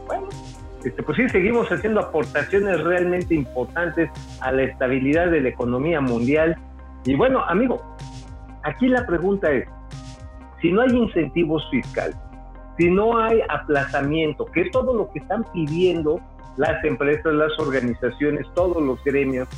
Bueno, 0.05 0.29
este, 0.83 1.03
pues 1.03 1.17
sí, 1.17 1.27
seguimos 1.29 1.67
haciendo 1.69 1.99
aportaciones 1.99 2.81
realmente 2.83 3.35
importantes 3.35 4.09
a 4.41 4.51
la 4.51 4.63
estabilidad 4.63 5.29
de 5.29 5.41
la 5.41 5.49
economía 5.49 5.99
mundial. 5.99 6.57
Y 7.05 7.15
bueno, 7.15 7.43
amigo, 7.45 7.81
aquí 8.63 8.87
la 8.87 9.05
pregunta 9.05 9.51
es, 9.51 9.67
si 10.61 10.71
no 10.71 10.81
hay 10.81 10.91
incentivos 10.91 11.63
fiscales, 11.69 12.15
si 12.77 12.89
no 12.89 13.17
hay 13.17 13.41
aplazamiento, 13.49 14.45
que 14.45 14.61
es 14.61 14.71
todo 14.71 14.93
lo 14.93 15.11
que 15.11 15.19
están 15.19 15.43
pidiendo 15.53 16.21
las 16.55 16.83
empresas, 16.85 17.33
las 17.33 17.57
organizaciones, 17.59 18.45
todos 18.53 18.81
los 18.81 19.03
gremios, 19.03 19.49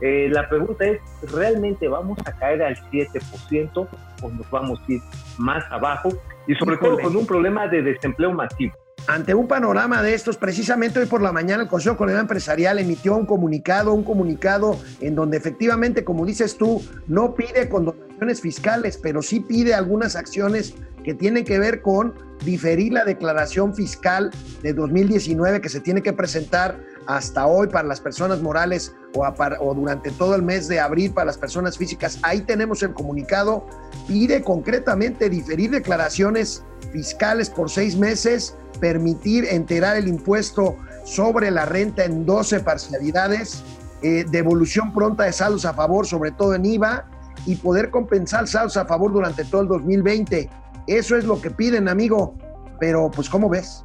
eh, 0.00 0.28
la 0.30 0.48
pregunta 0.48 0.84
es, 0.86 1.00
¿realmente 1.32 1.88
vamos 1.88 2.18
a 2.26 2.32
caer 2.32 2.62
al 2.62 2.76
7% 2.90 3.88
o 4.22 4.28
nos 4.30 4.50
vamos 4.50 4.80
a 4.80 4.92
ir 4.92 5.00
más 5.38 5.64
abajo? 5.70 6.08
Y 6.46 6.54
sobre 6.54 6.76
todo 6.78 6.98
con 6.98 7.16
un 7.16 7.26
problema 7.26 7.68
de 7.68 7.82
desempleo 7.82 8.32
masivo. 8.32 8.74
Ante 9.06 9.34
un 9.34 9.46
panorama 9.46 10.02
de 10.02 10.14
estos, 10.14 10.38
precisamente 10.38 10.98
hoy 10.98 11.04
por 11.04 11.20
la 11.20 11.30
mañana 11.30 11.64
el 11.64 11.68
Consejo 11.68 11.98
Coordinador 11.98 12.22
Empresarial 12.22 12.78
emitió 12.78 13.14
un 13.14 13.26
comunicado, 13.26 13.92
un 13.92 14.02
comunicado 14.02 14.78
en 15.02 15.14
donde 15.14 15.36
efectivamente, 15.36 16.04
como 16.04 16.24
dices 16.24 16.56
tú, 16.56 16.82
no 17.06 17.34
pide 17.34 17.68
condonaciones 17.68 18.40
fiscales, 18.40 18.96
pero 18.96 19.20
sí 19.20 19.40
pide 19.40 19.74
algunas 19.74 20.16
acciones 20.16 20.74
que 21.04 21.12
tienen 21.12 21.44
que 21.44 21.58
ver 21.58 21.82
con 21.82 22.14
diferir 22.46 22.94
la 22.94 23.04
declaración 23.04 23.74
fiscal 23.74 24.30
de 24.62 24.72
2019 24.72 25.60
que 25.60 25.68
se 25.68 25.80
tiene 25.80 26.02
que 26.02 26.14
presentar 26.14 26.80
hasta 27.06 27.46
hoy 27.46 27.68
para 27.68 27.86
las 27.86 28.00
personas 28.00 28.40
morales 28.40 28.94
o, 29.14 29.22
o, 29.22 29.74
durante 29.74 30.12
todo 30.12 30.34
el 30.34 30.42
mes 30.42 30.66
de 30.66 30.80
abril 30.80 31.12
para 31.12 31.26
las 31.26 31.36
personas 31.36 31.76
físicas. 31.76 32.18
Ahí 32.22 32.40
tenemos 32.40 32.82
el 32.82 32.94
comunicado. 32.94 33.66
Pide 34.08 34.42
concretamente 34.42 35.28
diferir 35.28 35.70
declaraciones 35.70 36.64
fiscales 36.90 37.50
por 37.50 37.68
seis 37.68 37.96
meses 37.96 38.56
permitir 38.80 39.44
enterar 39.46 39.96
el 39.96 40.08
impuesto 40.08 40.76
sobre 41.04 41.50
la 41.50 41.66
renta 41.66 42.04
en 42.04 42.26
12 42.26 42.60
parcialidades, 42.60 43.64
eh, 44.02 44.24
devolución 44.28 44.92
pronta 44.92 45.24
de 45.24 45.32
saldos 45.32 45.64
a 45.64 45.74
favor, 45.74 46.06
sobre 46.06 46.30
todo 46.30 46.54
en 46.54 46.64
IVA, 46.64 47.06
y 47.46 47.56
poder 47.56 47.90
compensar 47.90 48.46
saldos 48.46 48.76
a 48.76 48.86
favor 48.86 49.12
durante 49.12 49.44
todo 49.44 49.62
el 49.62 49.68
2020. 49.68 50.48
Eso 50.86 51.16
es 51.16 51.24
lo 51.24 51.40
que 51.40 51.50
piden, 51.50 51.88
amigo. 51.88 52.34
Pero, 52.80 53.10
pues, 53.10 53.28
¿cómo 53.28 53.48
ves? 53.48 53.84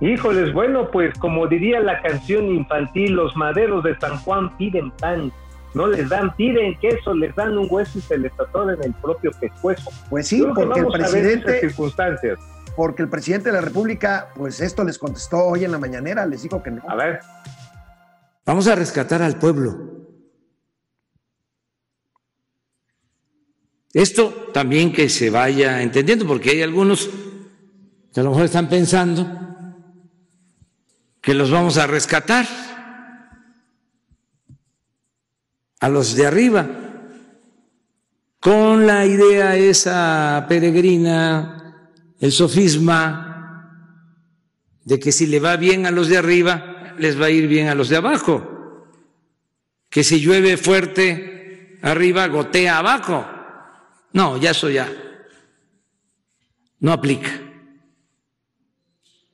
Híjoles, 0.00 0.52
bueno, 0.52 0.90
pues 0.90 1.16
como 1.18 1.46
diría 1.46 1.80
la 1.80 2.02
canción 2.02 2.46
infantil, 2.46 3.12
los 3.12 3.34
maderos 3.34 3.82
de 3.84 3.98
San 3.98 4.18
Juan 4.18 4.54
piden 4.58 4.90
pan, 4.90 5.32
no 5.72 5.86
les 5.86 6.08
dan, 6.10 6.34
piden 6.36 6.76
queso, 6.80 7.14
les 7.14 7.34
dan 7.34 7.56
un 7.56 7.66
hueso 7.70 7.98
y 7.98 8.02
se 8.02 8.18
les 8.18 8.32
en 8.32 8.84
el 8.84 8.94
propio 8.94 9.30
pescuezo. 9.40 9.90
Pues 10.10 10.28
sí, 10.28 10.44
porque 10.54 10.80
el 10.80 10.86
presidente... 10.86 11.60
circunstancias 11.60 12.38
porque 12.76 13.02
el 13.02 13.08
presidente 13.08 13.48
de 13.48 13.54
la 13.54 13.62
República, 13.62 14.28
pues 14.36 14.60
esto 14.60 14.84
les 14.84 14.98
contestó 14.98 15.38
hoy 15.38 15.64
en 15.64 15.72
la 15.72 15.78
mañanera, 15.78 16.26
les 16.26 16.42
dijo 16.42 16.62
que 16.62 16.70
no. 16.70 16.82
A 16.86 16.94
ver. 16.94 17.20
Vamos 18.44 18.68
a 18.68 18.74
rescatar 18.74 19.22
al 19.22 19.38
pueblo. 19.38 19.96
Esto 23.94 24.50
también 24.52 24.92
que 24.92 25.08
se 25.08 25.30
vaya 25.30 25.80
entendiendo, 25.80 26.26
porque 26.26 26.50
hay 26.50 26.62
algunos 26.62 27.08
que 28.12 28.20
a 28.20 28.22
lo 28.22 28.30
mejor 28.30 28.44
están 28.44 28.68
pensando 28.68 29.26
que 31.22 31.32
los 31.32 31.50
vamos 31.50 31.78
a 31.78 31.86
rescatar 31.86 32.46
a 35.80 35.88
los 35.88 36.14
de 36.14 36.26
arriba, 36.26 36.68
con 38.38 38.86
la 38.86 39.06
idea 39.06 39.56
esa 39.56 40.44
peregrina 40.46 41.55
el 42.20 42.32
sofisma 42.32 43.26
de 44.84 44.98
que 44.98 45.12
si 45.12 45.26
le 45.26 45.40
va 45.40 45.56
bien 45.56 45.86
a 45.86 45.90
los 45.90 46.08
de 46.08 46.16
arriba, 46.16 46.94
les 46.98 47.20
va 47.20 47.26
a 47.26 47.30
ir 47.30 47.48
bien 47.48 47.68
a 47.68 47.74
los 47.74 47.88
de 47.88 47.96
abajo, 47.96 48.88
que 49.90 50.04
si 50.04 50.20
llueve 50.20 50.56
fuerte 50.56 51.78
arriba, 51.82 52.26
gotea 52.28 52.78
abajo. 52.78 53.26
No, 54.12 54.38
ya 54.38 54.52
eso 54.52 54.70
ya 54.70 54.90
no 56.80 56.92
aplica. 56.92 57.30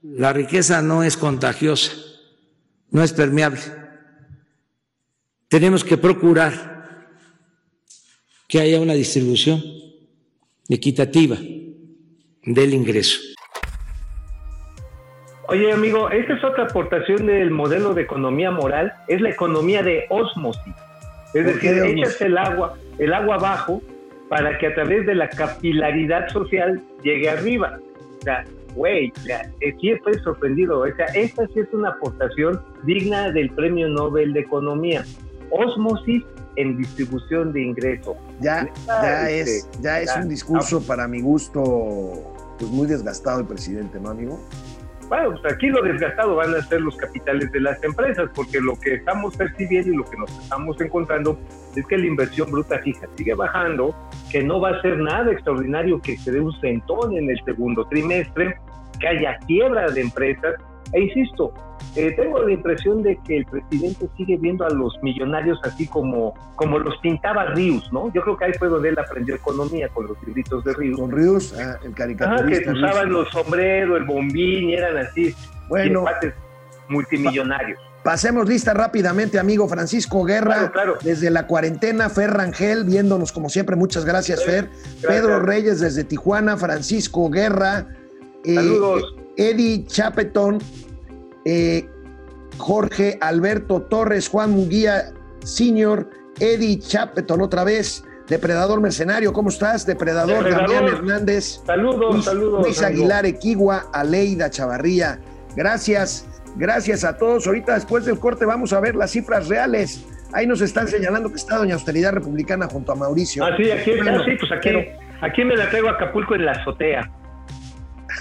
La 0.03 0.33
riqueza 0.33 0.83
no 0.83 1.03
es 1.05 1.17
contagiosa, 1.17 1.93
no 2.91 3.03
es 3.03 3.13
permeable. 3.13 3.61
Tenemos 5.49 5.85
que 5.85 5.99
procurar 5.99 6.73
que 8.49 8.61
haya 8.61 8.81
una 8.81 8.95
distribución 8.95 9.63
equitativa 10.69 11.39
del 12.45 12.75
ingreso. 12.75 13.21
Oye, 15.49 15.73
amigo, 15.73 16.09
esta 16.11 16.35
es 16.35 16.45
otra 16.45 16.65
aportación 16.65 17.27
del 17.27 17.51
modelo 17.51 17.95
de 17.95 18.03
economía 18.03 18.51
moral, 18.51 18.93
es 19.09 19.21
la 19.21 19.31
economía 19.31 19.83
de 19.83 20.07
osmosis. 20.09 20.75
Es 21.35 21.45
decir, 21.45 21.79
echas 21.85 22.21
el 22.21 22.39
agua, 22.39 22.75
el 22.99 23.13
agua 23.13 23.37
abajo 23.37 23.83
para 24.29 24.57
que 24.59 24.69
a 24.69 24.75
través 24.75 25.05
de 25.07 25.15
la 25.15 25.29
capilaridad 25.29 26.29
social 26.29 26.81
llegue 27.03 27.29
arriba. 27.29 27.79
O 28.19 28.23
sea, 28.23 28.45
güey, 28.75 29.13
sí 29.81 29.91
estoy 29.91 30.15
sorprendido. 30.23 30.81
O 30.81 30.95
sea, 30.95 31.07
esta 31.07 31.47
sí 31.49 31.61
es 31.61 31.69
una 31.73 31.91
aportación 31.91 32.61
digna 32.85 33.31
del 33.31 33.51
Premio 33.51 33.89
Nobel 33.89 34.33
de 34.33 34.41
Economía. 34.41 35.05
Osmosis 35.51 36.23
en 36.57 36.79
distribución 36.79 37.53
de 37.53 37.63
ingresos. 37.63 38.17
Ya, 38.41 38.69
ya 38.87 39.31
es, 39.31 39.69
ya 39.81 40.01
es 40.01 40.17
un 40.17 40.29
discurso 40.29 40.83
para 40.87 41.07
mi 41.07 41.21
gusto 41.21 42.32
pues 42.63 42.71
muy 42.71 42.87
desgastado 42.87 43.41
el 43.41 43.47
presidente, 43.47 43.99
¿no, 43.99 44.11
amigo? 44.11 44.39
Bueno, 45.09 45.33
pues 45.33 45.53
aquí 45.53 45.67
lo 45.67 45.83
desgastado 45.83 46.37
van 46.37 46.55
a 46.55 46.63
ser 46.63 46.81
los 46.81 46.97
capitales 46.97 47.51
de 47.51 47.61
las 47.61 47.83
empresas, 47.83 48.31
porque 48.33 48.61
lo 48.61 48.79
que 48.79 48.95
estamos 48.95 49.37
percibiendo 49.37 49.93
y 49.93 49.97
lo 49.97 50.05
que 50.05 50.17
nos 50.17 50.31
estamos 50.31 50.81
encontrando 50.81 51.37
es 51.75 51.85
que 51.87 51.99
la 51.99 52.07
inversión 52.07 52.53
bruta 52.53 52.79
fija 52.79 53.09
sigue 53.17 53.35
bajando, 53.35 53.93
que 54.31 54.45
no 54.45 54.61
va 54.61 54.71
a 54.71 54.81
ser 54.81 54.97
nada 54.99 55.33
extraordinario 55.33 56.01
que 56.01 56.17
se 56.17 56.31
dé 56.31 56.39
un 56.39 56.53
centón 56.61 57.17
en 57.17 57.29
el 57.29 57.41
segundo 57.45 57.85
trimestre, 57.87 58.57
que 59.01 59.09
haya 59.09 59.39
quiebra 59.49 59.91
de 59.91 60.03
empresas, 60.03 60.55
e 60.93 61.01
insisto, 61.01 61.53
eh, 61.95 62.13
tengo 62.17 62.43
la 62.43 62.53
impresión 62.53 63.03
de 63.03 63.19
que 63.27 63.39
el 63.39 63.47
presidente 63.47 64.09
sigue 64.17 64.37
viendo 64.39 64.65
a 64.65 64.71
los 64.71 64.99
millonarios 65.03 65.59
así 65.63 65.87
como, 65.87 66.35
como 66.57 66.79
los 66.79 66.97
pintaba 66.99 67.47
Ríos, 67.47 67.93
¿no? 67.93 68.13
Yo 68.13 68.23
creo 68.23 68.37
que 68.37 68.47
ahí 68.47 68.53
fue 68.59 68.69
donde 68.69 68.91
él 68.91 68.99
aprendió 68.99 69.35
economía 69.35 69.89
con 69.89 70.07
los 70.07 70.17
libritos 70.27 70.65
de 70.65 70.73
Ríos. 70.73 70.99
Con 70.99 71.11
Ríos, 71.11 71.55
ah, 71.59 71.79
el 71.85 71.95
caricaturista. 71.95 72.73
que 72.73 72.79
usaban 72.79 73.13
los 73.13 73.29
sombreros, 73.31 73.99
el 73.99 74.05
bombín, 74.05 74.71
y 74.71 74.75
eran 74.75 74.97
así, 74.97 75.35
bueno, 75.69 76.05
multimillonarios. 76.89 77.79
Pasemos 78.03 78.49
lista 78.49 78.75
rápidamente, 78.75 79.39
amigo 79.39 79.69
Francisco 79.69 80.25
Guerra, 80.25 80.73
desde 81.05 81.31
la 81.31 81.47
cuarentena, 81.47 82.09
Fer 82.09 82.31
Rangel, 82.31 82.85
viéndonos 82.85 83.31
como 83.31 83.49
siempre, 83.49 83.77
muchas 83.77 84.05
gracias, 84.05 84.45
Fer. 84.45 84.69
Pedro 85.07 85.41
Reyes 85.41 85.79
desde 85.79 86.03
Tijuana, 86.03 86.57
Francisco 86.57 87.31
Guerra. 87.31 87.87
Eh, 88.45 88.55
Saludos. 88.55 89.22
Eddie 89.37 89.85
Chapeton, 89.87 90.59
eh, 91.45 91.89
Jorge 92.59 93.19
Alberto 93.21 93.83
Torres, 93.83 94.29
Juan 94.29 94.51
Munguía 94.53 95.13
Senior, 95.45 96.09
Eddie 96.41 96.79
Chapeton 96.79 97.41
otra 97.41 97.65
vez, 97.65 98.05
Depredador 98.29 98.81
Mercenario, 98.81 99.33
¿cómo 99.33 99.49
estás? 99.49 99.85
Depredador, 99.85 100.45
Depredador. 100.45 100.75
Damián 100.75 100.95
Hernández. 100.95 101.61
Saludos, 101.67 102.15
Luis, 102.15 102.25
saludos. 102.25 102.67
Luis. 102.67 102.83
Aguilar 102.83 103.27
Equigua, 103.27 103.87
Aleida 103.93 104.49
Chavarría. 104.49 105.21
Gracias, 105.57 106.27
gracias 106.57 107.05
a 107.05 107.17
todos. 107.17 107.47
Ahorita 107.47 107.75
después 107.75 108.05
del 108.05 108.19
corte 108.19 108.45
vamos 108.45 108.73
a 108.73 108.81
ver 108.81 108.95
las 108.95 109.11
cifras 109.11 109.49
reales. 109.49 110.05
Ahí 110.33 110.47
nos 110.47 110.63
están 110.63 110.89
señalando 110.89 111.29
que 111.29 111.37
está 111.37 111.57
Doña 111.57 111.75
Austeridad 111.75 112.13
Republicana 112.13 112.67
junto 112.67 112.93
a 112.93 112.95
Mauricio. 112.95 113.45
Ah, 113.45 113.51
sí, 113.57 113.71
aquí 113.71 113.93
sí, 113.93 114.37
pues 114.39 114.53
aquí, 114.53 114.71
aquí 115.21 115.45
me 115.45 115.57
la 115.57 115.69
traigo 115.69 115.89
a 115.89 115.93
Acapulco 115.93 116.35
en 116.35 116.47
la 116.47 116.53
azotea. 116.53 117.11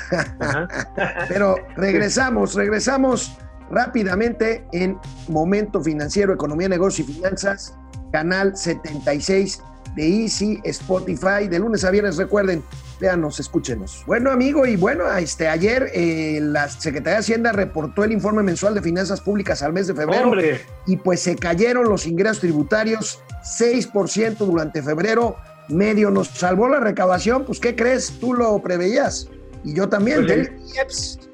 Pero 1.27 1.55
regresamos, 1.75 2.55
regresamos 2.55 3.37
rápidamente 3.69 4.65
en 4.71 4.97
Momento 5.27 5.81
Financiero, 5.81 6.33
Economía, 6.33 6.67
Negocio 6.67 7.05
y 7.07 7.13
Finanzas, 7.13 7.73
canal 8.11 8.55
76 8.55 9.61
de 9.95 10.23
Easy, 10.23 10.59
Spotify, 10.63 11.47
de 11.49 11.59
lunes 11.59 11.83
a 11.83 11.91
viernes, 11.91 12.17
recuerden, 12.17 12.63
véanos, 12.99 13.39
escúchenos. 13.39 14.03
Bueno, 14.05 14.31
amigo, 14.31 14.65
y 14.65 14.75
bueno, 14.75 15.11
este, 15.17 15.47
ayer 15.47 15.89
eh, 15.93 16.39
la 16.41 16.69
Secretaría 16.69 17.13
de 17.13 17.19
Hacienda 17.19 17.51
reportó 17.51 18.03
el 18.03 18.11
informe 18.11 18.43
mensual 18.43 18.73
de 18.73 18.81
finanzas 18.81 19.19
públicas 19.21 19.61
al 19.63 19.73
mes 19.73 19.87
de 19.87 19.95
febrero 19.95 20.29
Hombre, 20.29 20.61
y 20.85 20.97
pues 20.97 21.21
se 21.21 21.35
cayeron 21.35 21.89
los 21.89 22.05
ingresos 22.05 22.39
tributarios 22.39 23.19
6% 23.43 24.37
durante 24.37 24.81
febrero, 24.81 25.35
medio 25.67 26.11
nos 26.11 26.27
salvó 26.29 26.69
la 26.69 26.79
recaudación, 26.79 27.45
pues 27.45 27.59
¿qué 27.59 27.75
crees? 27.75 28.19
Tú 28.19 28.33
lo 28.33 28.61
preveías 28.61 29.29
y 29.63 29.75
yo 29.75 29.87
también, 29.87 30.25
Pues 30.25 30.31
el- 30.31 30.49
IEPS. 30.75 31.29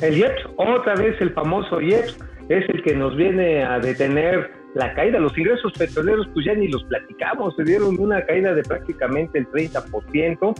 el 0.00 0.18
IEPS, 0.18 0.42
otra 0.56 0.94
vez 0.94 1.20
el 1.20 1.32
famoso 1.32 1.80
IEPS, 1.80 2.16
es 2.48 2.68
el 2.68 2.82
que 2.82 2.94
nos 2.94 3.16
viene 3.16 3.62
a 3.64 3.78
detener 3.78 4.50
la 4.74 4.94
caída. 4.94 5.18
Los 5.18 5.36
ingresos 5.36 5.72
petroleros, 5.78 6.28
pues 6.32 6.46
ya 6.46 6.54
ni 6.54 6.68
los 6.68 6.82
platicamos, 6.84 7.54
se 7.56 7.64
dieron 7.64 7.98
una 7.98 8.24
caída 8.24 8.54
de 8.54 8.62
prácticamente 8.62 9.38
el 9.38 9.46
30%. 9.48 10.54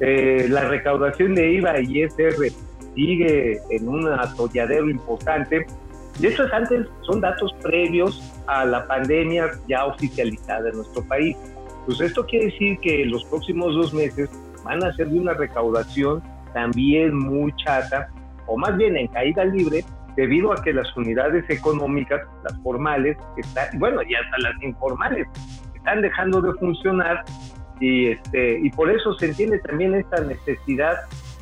Eh, 0.00 0.46
la 0.50 0.68
recaudación 0.68 1.34
de 1.34 1.52
IVA 1.52 1.80
y 1.80 2.02
ISR 2.02 2.50
sigue 2.94 3.60
en 3.70 3.88
un 3.88 4.06
atolladero 4.08 4.88
importante. 4.90 5.66
Y 6.20 6.26
estos 6.26 6.50
antes 6.52 6.86
son 7.02 7.20
datos 7.20 7.54
previos 7.62 8.22
a 8.46 8.64
la 8.64 8.86
pandemia 8.86 9.50
ya 9.68 9.84
oficializada 9.86 10.70
en 10.70 10.76
nuestro 10.76 11.02
país. 11.04 11.36
Pues 11.86 12.00
esto 12.00 12.24
quiere 12.26 12.46
decir 12.46 12.78
que 12.80 13.04
los 13.04 13.24
próximos 13.26 13.74
dos 13.74 13.92
meses 13.92 14.30
van 14.64 14.82
a 14.82 14.92
ser 14.94 15.08
de 15.08 15.18
una 15.18 15.34
recaudación 15.34 16.22
también 16.56 17.14
muy 17.14 17.54
chata, 17.56 18.08
o 18.46 18.56
más 18.56 18.74
bien 18.78 18.96
en 18.96 19.08
caída 19.08 19.44
libre, 19.44 19.84
debido 20.16 20.54
a 20.54 20.62
que 20.62 20.72
las 20.72 20.96
unidades 20.96 21.44
económicas, 21.50 22.22
las 22.44 22.58
formales, 22.62 23.18
están, 23.36 23.78
bueno, 23.78 24.00
y 24.02 24.14
hasta 24.14 24.38
las 24.38 24.62
informales, 24.62 25.28
están 25.74 26.00
dejando 26.00 26.40
de 26.40 26.54
funcionar 26.54 27.22
y, 27.78 28.06
este, 28.06 28.58
y 28.60 28.70
por 28.70 28.90
eso 28.90 29.12
se 29.18 29.26
entiende 29.26 29.58
también 29.58 29.94
esta 29.94 30.22
necesidad 30.22 30.94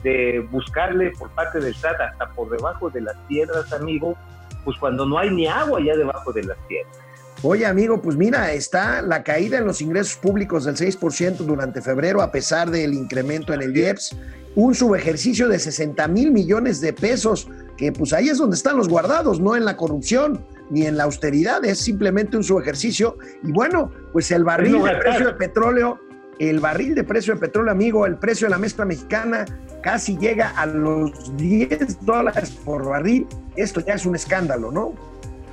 de 0.02 0.40
buscarle 0.50 1.12
por 1.16 1.30
parte 1.30 1.60
del 1.60 1.76
SAT 1.76 2.00
hasta 2.00 2.28
por 2.30 2.50
debajo 2.50 2.90
de 2.90 3.02
las 3.02 3.16
piedras, 3.28 3.72
amigo, 3.72 4.16
pues 4.64 4.76
cuando 4.78 5.06
no 5.06 5.16
hay 5.16 5.30
ni 5.30 5.46
agua 5.46 5.80
ya 5.80 5.94
debajo 5.96 6.32
de 6.32 6.42
las 6.42 6.58
piedras. 6.66 6.98
Oye, 7.42 7.66
amigo, 7.66 8.02
pues 8.02 8.16
mira, 8.16 8.52
está 8.52 9.00
la 9.00 9.22
caída 9.22 9.58
en 9.58 9.66
los 9.66 9.80
ingresos 9.80 10.16
públicos 10.16 10.64
del 10.64 10.74
6% 10.74 11.36
durante 11.36 11.80
febrero, 11.82 12.20
a 12.20 12.32
pesar 12.32 12.70
del 12.70 12.94
incremento 12.94 13.52
en 13.52 13.62
el 13.62 13.76
IEPS, 13.76 14.16
un 14.54 14.74
subejercicio 14.74 15.48
de 15.48 15.58
60 15.58 16.06
mil 16.08 16.30
millones 16.30 16.80
de 16.80 16.92
pesos, 16.92 17.48
que 17.76 17.92
pues 17.92 18.12
ahí 18.12 18.28
es 18.28 18.38
donde 18.38 18.56
están 18.56 18.76
los 18.76 18.88
guardados, 18.88 19.40
no 19.40 19.56
en 19.56 19.64
la 19.64 19.76
corrupción 19.76 20.44
ni 20.70 20.86
en 20.86 20.96
la 20.96 21.04
austeridad, 21.04 21.64
es 21.64 21.78
simplemente 21.78 22.36
un 22.36 22.44
subejercicio. 22.44 23.18
Y 23.42 23.52
bueno, 23.52 23.90
pues 24.12 24.30
el 24.30 24.44
barril 24.44 24.82
de 24.82 24.94
precio 24.96 25.26
de 25.26 25.32
petróleo, 25.34 26.00
el 26.38 26.60
barril 26.60 26.94
de 26.94 27.04
precio 27.04 27.34
de 27.34 27.40
petróleo, 27.40 27.72
amigo, 27.72 28.06
el 28.06 28.16
precio 28.16 28.46
de 28.46 28.52
la 28.52 28.58
mezcla 28.58 28.84
mexicana 28.84 29.44
casi 29.82 30.16
llega 30.16 30.50
a 30.50 30.66
los 30.66 31.36
10 31.36 32.04
dólares 32.04 32.50
por 32.64 32.86
barril. 32.86 33.26
Esto 33.56 33.80
ya 33.80 33.94
es 33.94 34.06
un 34.06 34.14
escándalo, 34.14 34.72
¿no? 34.72 34.94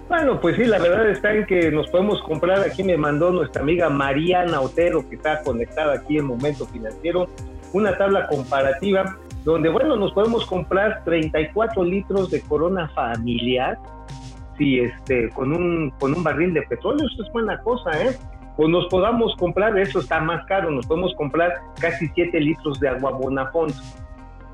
Bueno, 0.08 0.42
pues 0.42 0.58
sí, 0.58 0.66
la 0.66 0.78
verdad 0.78 1.10
está 1.10 1.34
en 1.34 1.46
que 1.46 1.72
nos 1.72 1.90
podemos 1.90 2.22
comprar, 2.24 2.60
aquí 2.60 2.84
me 2.84 2.98
mandó 2.98 3.32
nuestra 3.32 3.62
amiga 3.62 3.90
Mariana 3.90 4.60
Otero, 4.60 5.08
que 5.08 5.16
está 5.16 5.42
conectada 5.42 5.94
aquí 5.94 6.18
en 6.18 6.26
Momento 6.26 6.66
Financiero, 6.66 7.30
una 7.74 7.98
tabla 7.98 8.28
comparativa 8.28 9.18
donde, 9.44 9.70
bueno, 9.70 9.96
nos 9.96 10.14
podemos 10.14 10.46
comprar 10.46 11.04
34 11.04 11.84
litros 11.84 12.30
de 12.30 12.42
corona 12.42 12.88
familiar, 12.90 13.78
si 14.58 14.80
este, 14.80 15.30
con 15.30 15.52
un, 15.52 15.92
con 16.00 16.14
un 16.14 16.24
barril 16.24 16.54
de 16.54 16.62
petróleo, 16.64 17.08
eso 17.08 17.24
es 17.24 17.32
buena 17.32 17.60
cosa, 17.62 17.92
¿eh? 18.02 18.16
O 18.58 18.68
nos 18.68 18.88
podamos 18.88 19.36
comprar, 19.38 19.78
eso 19.80 20.00
está 20.00 20.20
más 20.20 20.46
caro, 20.46 20.70
nos 20.70 20.86
podemos 20.86 21.16
comprar 21.16 21.62
casi 21.80 22.08
7 22.14 22.40
litros 22.40 22.80
de 22.80 22.90
agua 22.90 23.12
Bonafont. 23.12 23.74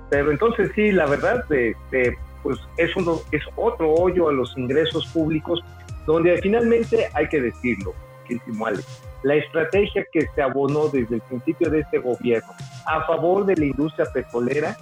Pero 0.10 0.32
entonces 0.32 0.72
sí, 0.76 0.92
la 0.92 1.08
verdad, 1.08 1.44
este, 1.52 2.18
pues 2.44 2.58
es, 2.78 2.96
uno, 2.96 3.20
es 3.32 3.42
otro 3.58 3.92
hoyo 3.94 4.30
a 4.30 4.32
los 4.32 4.58
ingresos 4.58 5.06
públicos, 5.08 5.62
donde 6.06 6.38
finalmente 6.38 7.10
hay 7.14 7.28
que 7.28 7.42
decirlo, 7.42 7.94
queridísimo 8.28 8.68
Alex, 8.68 9.04
la 9.24 9.36
estrategia 9.36 10.06
que 10.12 10.28
se 10.36 10.42
abonó 10.42 10.88
desde 10.90 11.16
el 11.16 11.22
principio 11.22 11.70
de 11.70 11.80
este 11.80 12.00
gobierno 12.00 12.50
a 12.86 13.06
favor 13.06 13.46
de 13.46 13.56
la 13.56 13.66
industria 13.66 14.06
petrolera, 14.14 14.76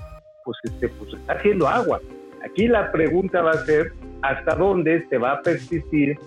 pues, 0.43 0.57
este, 0.63 0.89
pues 0.89 1.13
está 1.13 1.33
haciendo 1.33 1.67
agua. 1.67 1.99
Aquí 2.45 2.67
la 2.67 2.91
pregunta 2.91 3.41
va 3.41 3.51
a 3.51 3.65
ser 3.65 3.93
hasta 4.21 4.55
dónde 4.55 5.05
se 5.09 5.17
va 5.17 5.33
a 5.33 5.41
persistir 5.41 6.17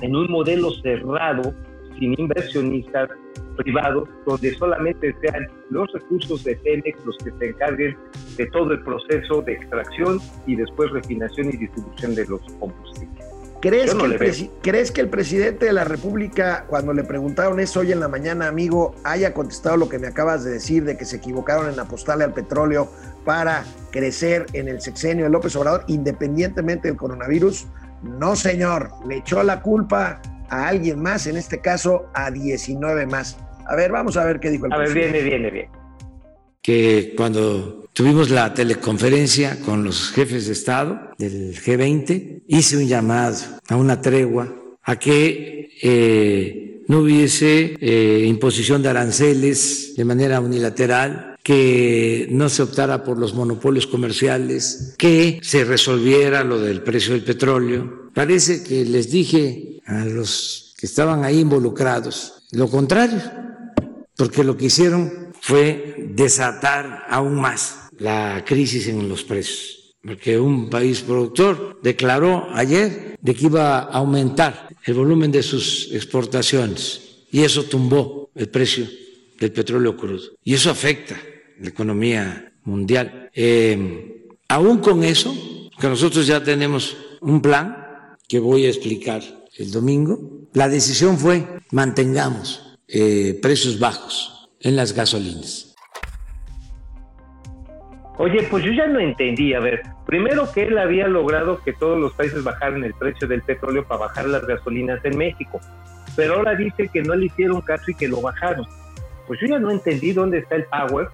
en 0.00 0.16
un 0.16 0.30
modelo 0.30 0.70
cerrado, 0.82 1.54
sin 1.98 2.18
inversionistas 2.18 3.08
privados, 3.56 4.08
donde 4.26 4.52
solamente 4.54 5.14
sean 5.20 5.46
los 5.70 5.90
recursos 5.92 6.42
de 6.44 6.56
Pemex 6.56 7.04
los 7.04 7.16
que 7.18 7.30
se 7.30 7.50
encarguen 7.50 7.96
de 8.36 8.46
todo 8.46 8.72
el 8.72 8.82
proceso 8.82 9.42
de 9.42 9.52
extracción 9.52 10.18
y 10.46 10.56
después 10.56 10.90
refinación 10.90 11.48
y 11.48 11.56
distribución 11.56 12.14
de 12.14 12.26
los 12.26 12.40
combustibles. 12.58 13.23
¿Crees, 13.64 13.94
no 13.94 14.06
que 14.06 14.26
el 14.26 14.50
¿Crees 14.60 14.92
que 14.92 15.00
el 15.00 15.08
presidente 15.08 15.64
de 15.64 15.72
la 15.72 15.84
República, 15.84 16.66
cuando 16.68 16.92
le 16.92 17.02
preguntaron 17.02 17.58
eso 17.60 17.80
hoy 17.80 17.92
en 17.92 18.00
la 18.00 18.08
mañana, 18.08 18.46
amigo, 18.46 18.94
haya 19.04 19.32
contestado 19.32 19.78
lo 19.78 19.88
que 19.88 19.98
me 19.98 20.06
acabas 20.06 20.44
de 20.44 20.50
decir, 20.50 20.84
de 20.84 20.98
que 20.98 21.06
se 21.06 21.16
equivocaron 21.16 21.72
en 21.72 21.80
apostarle 21.80 22.24
al 22.24 22.34
petróleo 22.34 22.90
para 23.24 23.64
crecer 23.90 24.44
en 24.52 24.68
el 24.68 24.82
sexenio 24.82 25.24
de 25.24 25.30
López 25.30 25.56
Obrador, 25.56 25.84
independientemente 25.86 26.88
del 26.88 26.98
coronavirus? 26.98 27.66
No, 28.02 28.36
señor, 28.36 28.90
le 29.08 29.16
echó 29.16 29.42
la 29.42 29.62
culpa 29.62 30.20
a 30.50 30.68
alguien 30.68 31.00
más, 31.00 31.26
en 31.26 31.38
este 31.38 31.60
caso 31.60 32.10
a 32.12 32.30
19 32.30 33.06
más. 33.06 33.38
A 33.66 33.76
ver, 33.76 33.90
vamos 33.92 34.18
a 34.18 34.24
ver 34.26 34.40
qué 34.40 34.50
dijo 34.50 34.66
el 34.66 34.74
A 34.74 34.76
ver, 34.76 34.90
presidente. 34.90 35.22
viene, 35.22 35.30
viene, 35.30 35.50
bien. 35.50 35.68
que 36.60 37.14
cuando 37.16 37.83
tuvimos 37.94 38.28
la 38.28 38.52
teleconferencia 38.52 39.60
con 39.60 39.84
los 39.84 40.10
jefes 40.10 40.46
de 40.46 40.52
Estado 40.52 41.12
del 41.16 41.54
G20, 41.54 42.42
hice 42.46 42.76
un 42.76 42.86
llamado 42.86 43.38
a 43.68 43.76
una 43.76 44.00
tregua, 44.00 44.54
a 44.82 44.98
que 44.98 45.70
eh, 45.80 46.82
no 46.88 46.98
hubiese 46.98 47.76
eh, 47.80 48.24
imposición 48.26 48.82
de 48.82 48.90
aranceles 48.90 49.94
de 49.96 50.04
manera 50.04 50.40
unilateral, 50.40 51.36
que 51.42 52.26
no 52.30 52.48
se 52.48 52.62
optara 52.62 53.04
por 53.04 53.18
los 53.18 53.34
monopolios 53.34 53.86
comerciales, 53.86 54.94
que 54.98 55.38
se 55.42 55.64
resolviera 55.64 56.42
lo 56.42 56.58
del 56.58 56.82
precio 56.82 57.12
del 57.12 57.24
petróleo. 57.24 58.10
Parece 58.12 58.62
que 58.62 58.84
les 58.84 59.10
dije 59.10 59.80
a 59.86 60.04
los 60.04 60.74
que 60.78 60.86
estaban 60.86 61.24
ahí 61.24 61.40
involucrados 61.40 62.34
lo 62.54 62.68
contrario 62.68 63.20
porque 64.16 64.44
lo 64.44 64.56
que 64.56 64.66
hicieron 64.66 65.32
fue 65.40 66.08
desatar 66.14 67.04
aún 67.08 67.34
más 67.34 67.83
la 67.98 68.44
crisis 68.46 68.88
en 68.88 69.08
los 69.08 69.24
precios, 69.24 69.94
porque 70.02 70.38
un 70.38 70.68
país 70.68 71.00
productor 71.02 71.80
declaró 71.82 72.48
ayer 72.52 73.16
de 73.20 73.34
que 73.34 73.46
iba 73.46 73.78
a 73.78 73.84
aumentar 73.84 74.68
el 74.84 74.94
volumen 74.94 75.30
de 75.32 75.42
sus 75.42 75.90
exportaciones 75.92 77.00
y 77.30 77.42
eso 77.42 77.64
tumbó 77.64 78.30
el 78.34 78.48
precio 78.48 78.86
del 79.38 79.52
petróleo 79.52 79.96
crudo 79.96 80.22
y 80.44 80.54
eso 80.54 80.70
afecta 80.70 81.16
la 81.60 81.68
economía 81.68 82.52
mundial. 82.64 83.30
Eh, 83.34 84.26
aún 84.48 84.78
con 84.78 85.04
eso, 85.04 85.34
que 85.80 85.88
nosotros 85.88 86.26
ya 86.26 86.42
tenemos 86.42 86.96
un 87.20 87.40
plan 87.40 88.16
que 88.28 88.38
voy 88.38 88.66
a 88.66 88.68
explicar 88.68 89.22
el 89.56 89.70
domingo, 89.70 90.48
la 90.52 90.68
decisión 90.68 91.18
fue 91.18 91.46
mantengamos 91.70 92.78
eh, 92.88 93.38
precios 93.40 93.78
bajos 93.78 94.48
en 94.60 94.76
las 94.76 94.92
gasolinas. 94.92 95.73
Oye, 98.16 98.46
pues 98.48 98.64
yo 98.64 98.72
ya 98.72 98.86
no 98.86 99.00
entendí. 99.00 99.54
A 99.54 99.60
ver, 99.60 99.82
primero 100.06 100.50
que 100.52 100.62
él 100.62 100.78
había 100.78 101.08
logrado 101.08 101.60
que 101.64 101.72
todos 101.72 101.98
los 101.98 102.12
países 102.12 102.44
bajaran 102.44 102.84
el 102.84 102.94
precio 102.94 103.26
del 103.26 103.42
petróleo 103.42 103.84
para 103.84 104.02
bajar 104.02 104.26
las 104.26 104.46
gasolinas 104.46 105.04
en 105.04 105.18
México, 105.18 105.60
pero 106.16 106.34
ahora 106.34 106.54
dice 106.54 106.88
que 106.92 107.02
no 107.02 107.14
le 107.14 107.26
hicieron 107.26 107.60
caso 107.60 107.90
y 107.90 107.94
que 107.94 108.08
lo 108.08 108.20
bajaron. 108.20 108.66
Pues 109.26 109.40
yo 109.40 109.46
ya 109.46 109.58
no 109.58 109.70
entendí 109.70 110.12
dónde 110.12 110.38
está 110.38 110.56
el 110.56 110.64
power, 110.64 111.08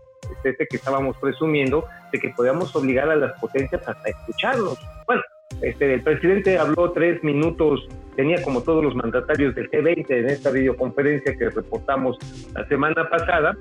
este 0.44 0.66
que 0.66 0.76
estábamos 0.76 1.16
presumiendo, 1.18 1.86
de 2.12 2.18
que 2.18 2.30
podíamos 2.30 2.74
obligar 2.76 3.08
a 3.08 3.16
las 3.16 3.38
potencias 3.40 3.86
hasta 3.86 4.08
escucharnos. 4.08 4.78
Bueno, 5.06 5.22
Este, 5.62 5.94
el 5.94 6.02
presidente 6.02 6.58
habló 6.58 6.92
tres 6.92 7.22
minutos, 7.24 7.86
tenía 8.16 8.40
como 8.42 8.62
todos 8.62 8.82
los 8.84 8.94
mandatarios 8.94 9.54
del 9.54 9.70
G20 9.70 10.06
en 10.08 10.30
esta 10.30 10.50
videoconferencia 10.50 11.36
que 11.36 11.50
reportamos 11.50 12.18
la 12.54 12.66
semana 12.68 13.08
pasada, 13.10 13.56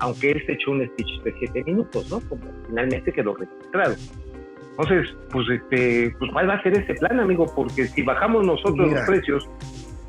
aunque 0.00 0.30
él 0.32 0.42
se 0.46 0.52
echó 0.52 0.70
un 0.72 0.86
speech 0.86 1.22
de 1.22 1.34
siete 1.38 1.64
minutos, 1.64 2.10
¿no? 2.10 2.20
Como 2.28 2.42
finalmente 2.68 3.12
quedó 3.12 3.34
registrado. 3.34 3.94
Entonces, 4.70 5.14
pues, 5.32 5.46
este, 5.50 6.14
pues, 6.18 6.30
¿cuál 6.32 6.48
va 6.48 6.54
a 6.54 6.62
ser 6.62 6.76
ese 6.78 6.94
plan, 6.94 7.18
amigo? 7.18 7.46
Porque 7.54 7.86
si 7.88 8.02
bajamos 8.02 8.46
nosotros 8.46 8.86
Mira, 8.88 9.00
los 9.00 9.06
precios, 9.08 9.48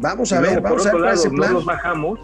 Vamos 0.02 0.32
a 0.32 0.40
luego, 0.40 0.56
ver, 0.56 0.64
vamos 0.64 0.84
por 0.84 0.88
a 0.88 0.92
ver 0.92 0.96
otro 0.96 1.00
cuál 1.04 1.14
es 1.14 1.24
lado, 1.26 1.30
el 1.32 1.36
plan. 1.36 1.50
no 1.54 1.58
los 1.60 1.66
bajamos, 1.66 2.20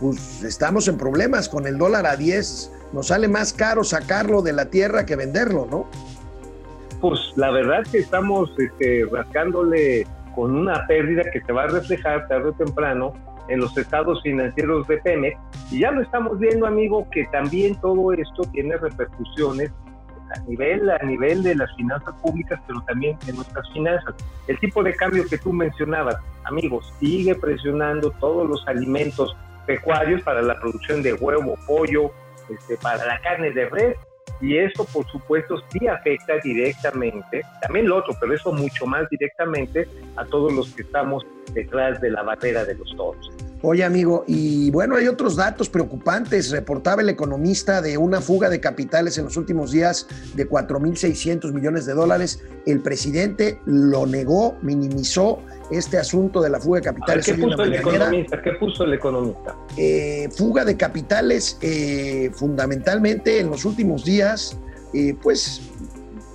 Pues 0.00 0.42
estamos 0.44 0.88
en 0.88 0.96
problemas 0.96 1.48
con 1.48 1.66
el 1.66 1.76
dólar 1.76 2.06
a 2.06 2.16
10. 2.16 2.72
Nos 2.92 3.08
sale 3.08 3.28
más 3.28 3.52
caro 3.52 3.84
sacarlo 3.84 4.40
de 4.42 4.52
la 4.52 4.70
tierra 4.70 5.04
que 5.06 5.16
venderlo, 5.16 5.66
¿no? 5.70 5.88
pues 7.00 7.18
la 7.36 7.50
verdad 7.50 7.82
que 7.90 7.98
estamos 8.00 8.50
este, 8.58 9.06
rascándole 9.10 10.06
con 10.34 10.54
una 10.54 10.86
pérdida 10.86 11.22
que 11.32 11.40
se 11.40 11.50
va 11.50 11.62
a 11.64 11.66
reflejar 11.68 12.28
tarde 12.28 12.50
o 12.50 12.52
temprano 12.52 13.14
en 13.50 13.60
los 13.60 13.76
estados 13.76 14.22
financieros 14.22 14.86
de 14.88 14.98
Pemex. 14.98 15.38
Y 15.70 15.80
ya 15.80 15.90
lo 15.90 16.02
estamos 16.02 16.38
viendo, 16.38 16.66
amigo, 16.66 17.06
que 17.10 17.24
también 17.26 17.78
todo 17.80 18.12
esto 18.12 18.42
tiene 18.52 18.76
repercusiones 18.76 19.70
a 20.34 20.40
nivel, 20.48 20.88
a 20.90 20.98
nivel 20.98 21.42
de 21.42 21.56
las 21.56 21.74
finanzas 21.76 22.14
públicas, 22.22 22.60
pero 22.66 22.80
también 22.86 23.18
en 23.26 23.36
nuestras 23.36 23.68
finanzas. 23.72 24.14
El 24.46 24.58
tipo 24.58 24.82
de 24.82 24.94
cambio 24.94 25.26
que 25.28 25.38
tú 25.38 25.52
mencionabas, 25.52 26.16
amigos, 26.44 26.92
sigue 27.00 27.34
presionando 27.34 28.10
todos 28.12 28.48
los 28.48 28.66
alimentos 28.68 29.36
pecuarios 29.66 30.22
para 30.22 30.40
la 30.42 30.58
producción 30.58 31.02
de 31.02 31.14
huevo, 31.14 31.56
pollo, 31.66 32.12
este, 32.48 32.76
para 32.76 33.04
la 33.04 33.20
carne 33.20 33.50
de 33.50 33.68
res, 33.68 33.96
y 34.40 34.56
eso 34.58 34.84
por 34.84 35.06
supuesto 35.10 35.56
sí 35.70 35.86
afecta 35.86 36.34
directamente, 36.42 37.42
también 37.62 37.88
lo 37.88 37.98
otro, 37.98 38.16
pero 38.20 38.34
eso 38.34 38.52
mucho 38.52 38.86
más 38.86 39.08
directamente 39.10 39.86
a 40.16 40.24
todos 40.24 40.52
los 40.52 40.72
que 40.74 40.82
estamos 40.82 41.24
detrás 41.52 42.00
de 42.00 42.10
la 42.10 42.22
barrera 42.22 42.64
de 42.64 42.74
los 42.74 42.96
toros. 42.96 43.30
Oye, 43.62 43.84
amigo, 43.84 44.24
y 44.26 44.70
bueno, 44.70 44.96
hay 44.96 45.06
otros 45.06 45.36
datos 45.36 45.68
preocupantes. 45.68 46.50
Reportaba 46.50 47.02
el 47.02 47.10
economista 47.10 47.82
de 47.82 47.98
una 47.98 48.22
fuga 48.22 48.48
de 48.48 48.58
capitales 48.58 49.18
en 49.18 49.26
los 49.26 49.36
últimos 49.36 49.70
días 49.70 50.06
de 50.34 50.48
4.600 50.48 51.52
millones 51.52 51.84
de 51.84 51.92
dólares. 51.92 52.42
El 52.64 52.80
presidente 52.80 53.60
lo 53.66 54.06
negó, 54.06 54.56
minimizó 54.62 55.42
este 55.70 55.98
asunto 55.98 56.40
de 56.40 56.50
la 56.50 56.60
fuga 56.60 56.80
de 56.80 56.88
A 56.88 56.92
ver, 56.92 57.00
capitales. 57.00 57.26
¿qué 57.26 57.34
puso 57.34 57.62
el 57.62 57.74
economista? 57.74 58.42
¿Qué 58.42 58.52
puso 58.52 58.84
el 58.84 58.94
economista? 58.94 59.56
Eh, 59.76 60.28
fuga 60.36 60.64
de 60.64 60.76
capitales 60.76 61.58
eh, 61.60 62.30
fundamentalmente 62.34 63.40
en 63.40 63.50
los 63.50 63.64
últimos 63.64 64.04
días, 64.04 64.56
eh, 64.92 65.14
pues 65.22 65.62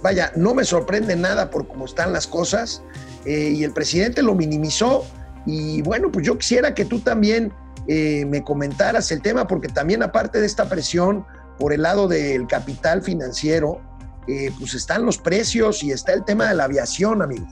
vaya, 0.02 0.32
no 0.36 0.54
me 0.54 0.63
sorprende 0.63 1.15
nada 1.15 1.50
por 1.50 1.67
cómo 1.67 1.86
están 1.86 2.13
las 2.13 2.28
cosas 2.28 2.84
eh, 3.26 3.54
y 3.56 3.63
el 3.63 3.74
presidente 3.74 4.21
lo 4.21 4.36
minimizó 4.36 5.06
y 5.45 5.82
bueno, 5.82 6.12
pues 6.12 6.26
yo 6.26 6.38
quisiera 6.38 6.74
que 6.74 6.86
tú 6.86 7.00
también 7.00 7.52
eh, 7.88 8.26
me 8.26 8.43
comentaras 8.43 9.12
el 9.12 9.21
tema 9.21 9.48
porque 9.48 9.67
también 9.67 10.04
aparte 10.04 10.39
de 10.39 10.45
esta 10.45 10.67
presión 10.69 11.26
por 11.60 11.74
el 11.74 11.84
lado 11.84 12.08
del 12.08 12.48
capital 12.48 13.02
financiero, 13.02 13.82
eh, 14.28 14.52
pues 14.60 14.74
están 14.74 15.06
los 15.06 15.17
precios 15.17 15.84
y 15.84 15.91
está 15.91 16.13
el 16.13 16.26
tema 16.26 16.50
de 16.50 16.56
la 16.56 16.65
aviación, 16.65 17.21
amigo. 17.21 17.48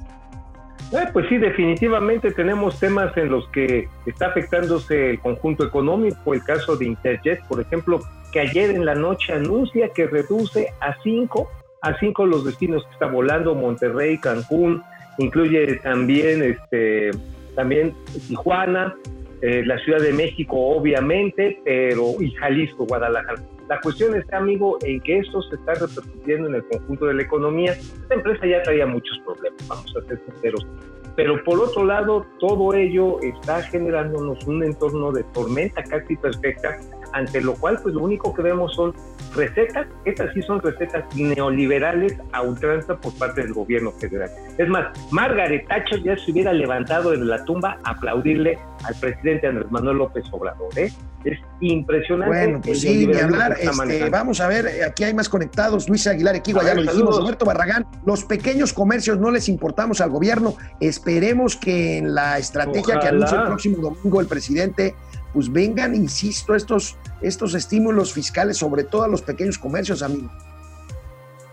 Eh, 0.93 1.07
pues 1.11 1.27
sí, 1.27 1.39
definitivamente 1.39 2.31
tenemos 2.31 2.79
temas 2.79 3.17
en 3.17 3.29
los 3.29 3.47
que 3.49 3.87
está 4.05 4.27
afectándose 4.27 5.09
el 5.09 5.19
conjunto 5.19 5.65
económico. 5.65 6.35
El 6.35 6.43
caso 6.43 6.75
de 6.75 6.85
Interjet, 6.85 7.43
por 7.47 7.59
ejemplo, 7.59 7.99
que 8.31 8.41
ayer 8.41 8.69
en 8.69 8.85
la 8.85 8.93
noche 8.93 9.33
anuncia 9.33 9.89
que 9.89 10.05
reduce 10.05 10.71
a 10.81 10.95
cinco, 11.01 11.49
a 11.81 11.97
cinco 11.97 12.27
los 12.27 12.45
destinos 12.45 12.85
que 12.85 12.93
está 12.93 13.07
volando, 13.07 13.55
Monterrey, 13.55 14.19
Cancún, 14.19 14.83
incluye 15.17 15.77
también, 15.77 16.43
este, 16.43 17.09
también 17.55 17.95
Tijuana, 18.27 18.95
eh, 19.41 19.63
la 19.65 19.79
Ciudad 19.79 19.99
de 19.99 20.13
México, 20.13 20.57
obviamente, 20.57 21.59
pero 21.65 22.21
y 22.21 22.29
Jalisco, 22.35 22.85
Guadalajara. 22.85 23.41
La 23.73 23.81
cuestión 23.81 24.13
está, 24.15 24.37
amigo, 24.37 24.77
en 24.83 25.01
que 25.01 25.17
esto 25.17 25.41
se 25.41 25.55
está 25.55 25.73
repercutiendo 25.73 26.47
en 26.47 26.53
el 26.53 26.63
conjunto 26.65 27.07
de 27.07 27.15
la 27.15 27.23
economía. 27.23 27.71
Esta 27.71 28.13
empresa 28.13 28.45
ya 28.45 28.61
traía 28.61 28.85
muchos 28.85 29.17
problemas, 29.25 29.67
vamos 29.67 29.91
a 29.97 30.07
ser 30.07 30.21
sinceros. 30.29 30.67
Pero 31.15 31.43
por 31.43 31.59
otro 31.59 31.83
lado, 31.83 32.23
todo 32.39 32.75
ello 32.75 33.19
está 33.21 33.63
generándonos 33.63 34.45
un 34.45 34.63
entorno 34.63 35.11
de 35.11 35.23
tormenta 35.33 35.81
casi 35.81 36.15
perfecta, 36.17 36.77
ante 37.13 37.41
lo 37.41 37.55
cual, 37.55 37.79
pues 37.81 37.95
lo 37.95 38.03
único 38.03 38.33
que 38.33 38.41
vemos 38.41 38.73
son 38.75 38.93
recetas, 39.35 39.87
estas 40.05 40.33
sí 40.33 40.41
son 40.41 40.61
recetas 40.61 41.03
neoliberales 41.15 42.15
a 42.31 42.41
ultranza 42.41 42.95
por 42.97 43.13
parte 43.15 43.41
del 43.41 43.53
gobierno 43.53 43.91
federal. 43.91 44.29
Es 44.57 44.67
más, 44.67 44.87
Margaret 45.11 45.67
Thatcher 45.67 46.03
ya 46.03 46.17
se 46.17 46.31
hubiera 46.31 46.53
levantado 46.53 47.11
de 47.11 47.17
la 47.17 47.43
tumba 47.45 47.79
a 47.83 47.91
aplaudirle 47.91 48.59
al 48.83 48.95
presidente 48.95 49.47
Andrés 49.47 49.71
Manuel 49.71 49.97
López 49.97 50.25
Obrador. 50.31 50.69
¿eh? 50.77 50.91
Es 51.23 51.39
impresionante. 51.61 52.35
Bueno, 52.35 52.61
pues 52.61 52.81
sí, 52.81 53.07
ni 53.07 53.17
hablar. 53.17 53.57
Este, 53.59 54.09
vamos 54.09 54.41
a 54.41 54.47
ver, 54.47 54.83
aquí 54.83 55.05
hay 55.05 55.13
más 55.13 55.29
conectados. 55.29 55.87
Luis 55.87 56.05
Aguilar 56.05 56.35
Equigua, 56.35 56.63
A 56.63 56.65
ya 56.65 56.75
lo 56.75 56.81
dijimos. 56.81 57.17
Roberto 57.17 57.45
Barragán, 57.45 57.85
los 58.05 58.25
pequeños 58.25 58.73
comercios 58.73 59.17
no 59.19 59.31
les 59.31 59.47
importamos 59.47 60.01
al 60.01 60.09
gobierno. 60.09 60.55
Esperemos 60.79 61.55
que 61.55 61.97
en 61.99 62.13
la 62.13 62.37
estrategia 62.37 62.99
que 62.99 63.07
anuncia 63.07 63.39
el 63.39 63.45
próximo 63.45 63.77
domingo 63.77 64.19
el 64.19 64.27
presidente, 64.27 64.95
pues 65.33 65.51
vengan, 65.51 65.95
insisto, 65.95 66.55
estos, 66.55 66.97
estos 67.21 67.55
estímulos 67.55 68.13
fiscales, 68.13 68.57
sobre 68.57 68.83
todo 68.83 69.03
a 69.03 69.07
los 69.07 69.21
pequeños 69.21 69.57
comercios, 69.57 70.03
amigo. 70.03 70.29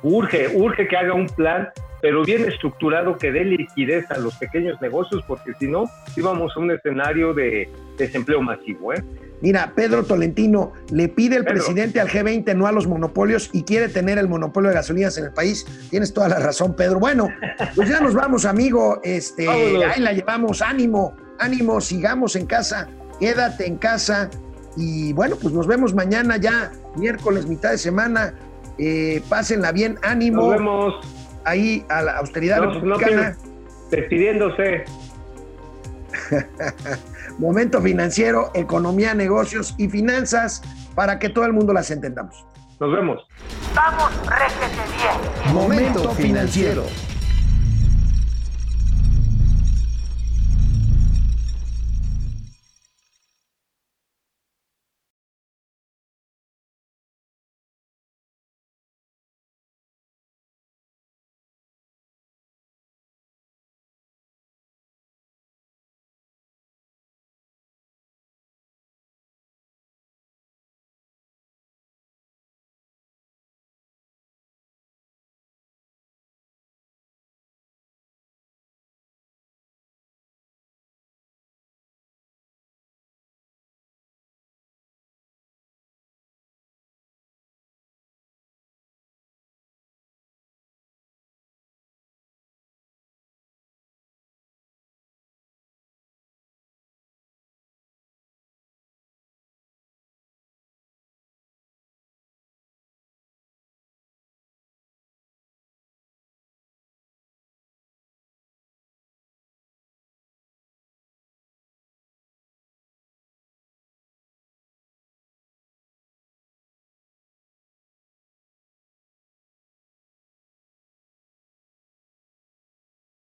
Urge, 0.03 0.49
urge 0.57 0.89
que 0.89 0.97
haga 0.97 1.15
un 1.15 1.27
plan, 1.27 1.69
pero 2.01 2.25
bien 2.25 2.47
estructurado 2.47 3.17
que 3.19 3.33
dé 3.33 3.45
liquidez 3.45 4.11
a 4.11 4.19
los 4.19 4.35
pequeños 4.37 4.81
negocios, 4.81 5.23
porque 5.27 5.53
si 5.59 5.67
no, 5.67 5.85
íbamos 6.17 6.57
a 6.57 6.61
un 6.61 6.71
escenario 6.71 7.35
de 7.35 7.69
desempleo 7.99 8.41
masivo. 8.41 8.95
¿eh? 8.95 9.05
Mira, 9.43 9.73
Pedro 9.75 10.05
Tolentino 10.05 10.73
le 10.91 11.09
pide 11.09 11.37
el 11.37 11.45
Pedro. 11.45 11.57
presidente 11.57 12.01
al 12.01 12.09
G20 12.09 12.55
no 12.55 12.67
a 12.67 12.73
los 12.73 12.87
monopolios 12.87 13.51
y 13.53 13.63
quiere 13.65 13.89
tener 13.89 14.19
el 14.19 14.29
monopolio 14.29 14.69
de 14.71 14.77
gasolinas 14.77 15.17
en 15.19 15.25
el 15.27 15.33
país. 15.33 15.67
Tienes 15.91 16.13
toda 16.13 16.29
la 16.29 16.39
razón, 16.39 16.75
Pedro. 16.75 16.99
Bueno, 16.99 17.29
pues 17.75 17.89
ya 17.89 18.01
nos 18.01 18.15
vamos, 18.15 18.45
amigo. 18.45 19.01
Este, 19.03 19.47
Vámonos. 19.47 19.85
ahí 19.95 20.01
la 20.01 20.13
llevamos. 20.13 20.63
Ánimo, 20.63 21.15
ánimo, 21.39 21.81
sigamos 21.81 22.37
en 22.37 22.47
casa. 22.47 22.89
Quédate 23.21 23.67
en 23.67 23.77
casa. 23.77 24.31
Y 24.77 25.13
bueno, 25.13 25.37
pues 25.41 25.53
nos 25.55 25.67
vemos 25.67 25.95
mañana 25.95 26.37
ya, 26.37 26.73
miércoles, 26.97 27.47
mitad 27.47 27.71
de 27.71 27.79
semana. 27.79 28.35
Eh, 28.79 29.23
pásenla 29.29 29.73
bien, 29.73 29.99
ánimo. 30.03 30.43
Nos 30.43 30.51
vemos. 30.53 30.95
Ahí 31.45 31.85
a 31.89 32.03
la 32.03 32.19
austeridad 32.19 32.59
No, 32.59 32.67
no 32.67 32.73
republicana. 32.97 33.37
pienses- 33.37 33.91
despidiéndose. 33.91 34.85
Momento 37.39 37.81
financiero, 37.81 38.51
economía, 38.55 39.15
negocios 39.15 39.75
y 39.79 39.89
finanzas 39.89 40.63
para 40.95 41.19
que 41.19 41.29
todo 41.29 41.45
el 41.47 41.53
mundo 41.53 41.73
las 41.73 41.91
entendamos. 41.91 42.45
Nos 42.79 42.93
vemos. 42.93 43.27
Vamos, 43.75 44.11
réjete 44.27 44.83
bien. 44.97 45.55
Momento 45.55 46.11
financiero. 46.13 46.85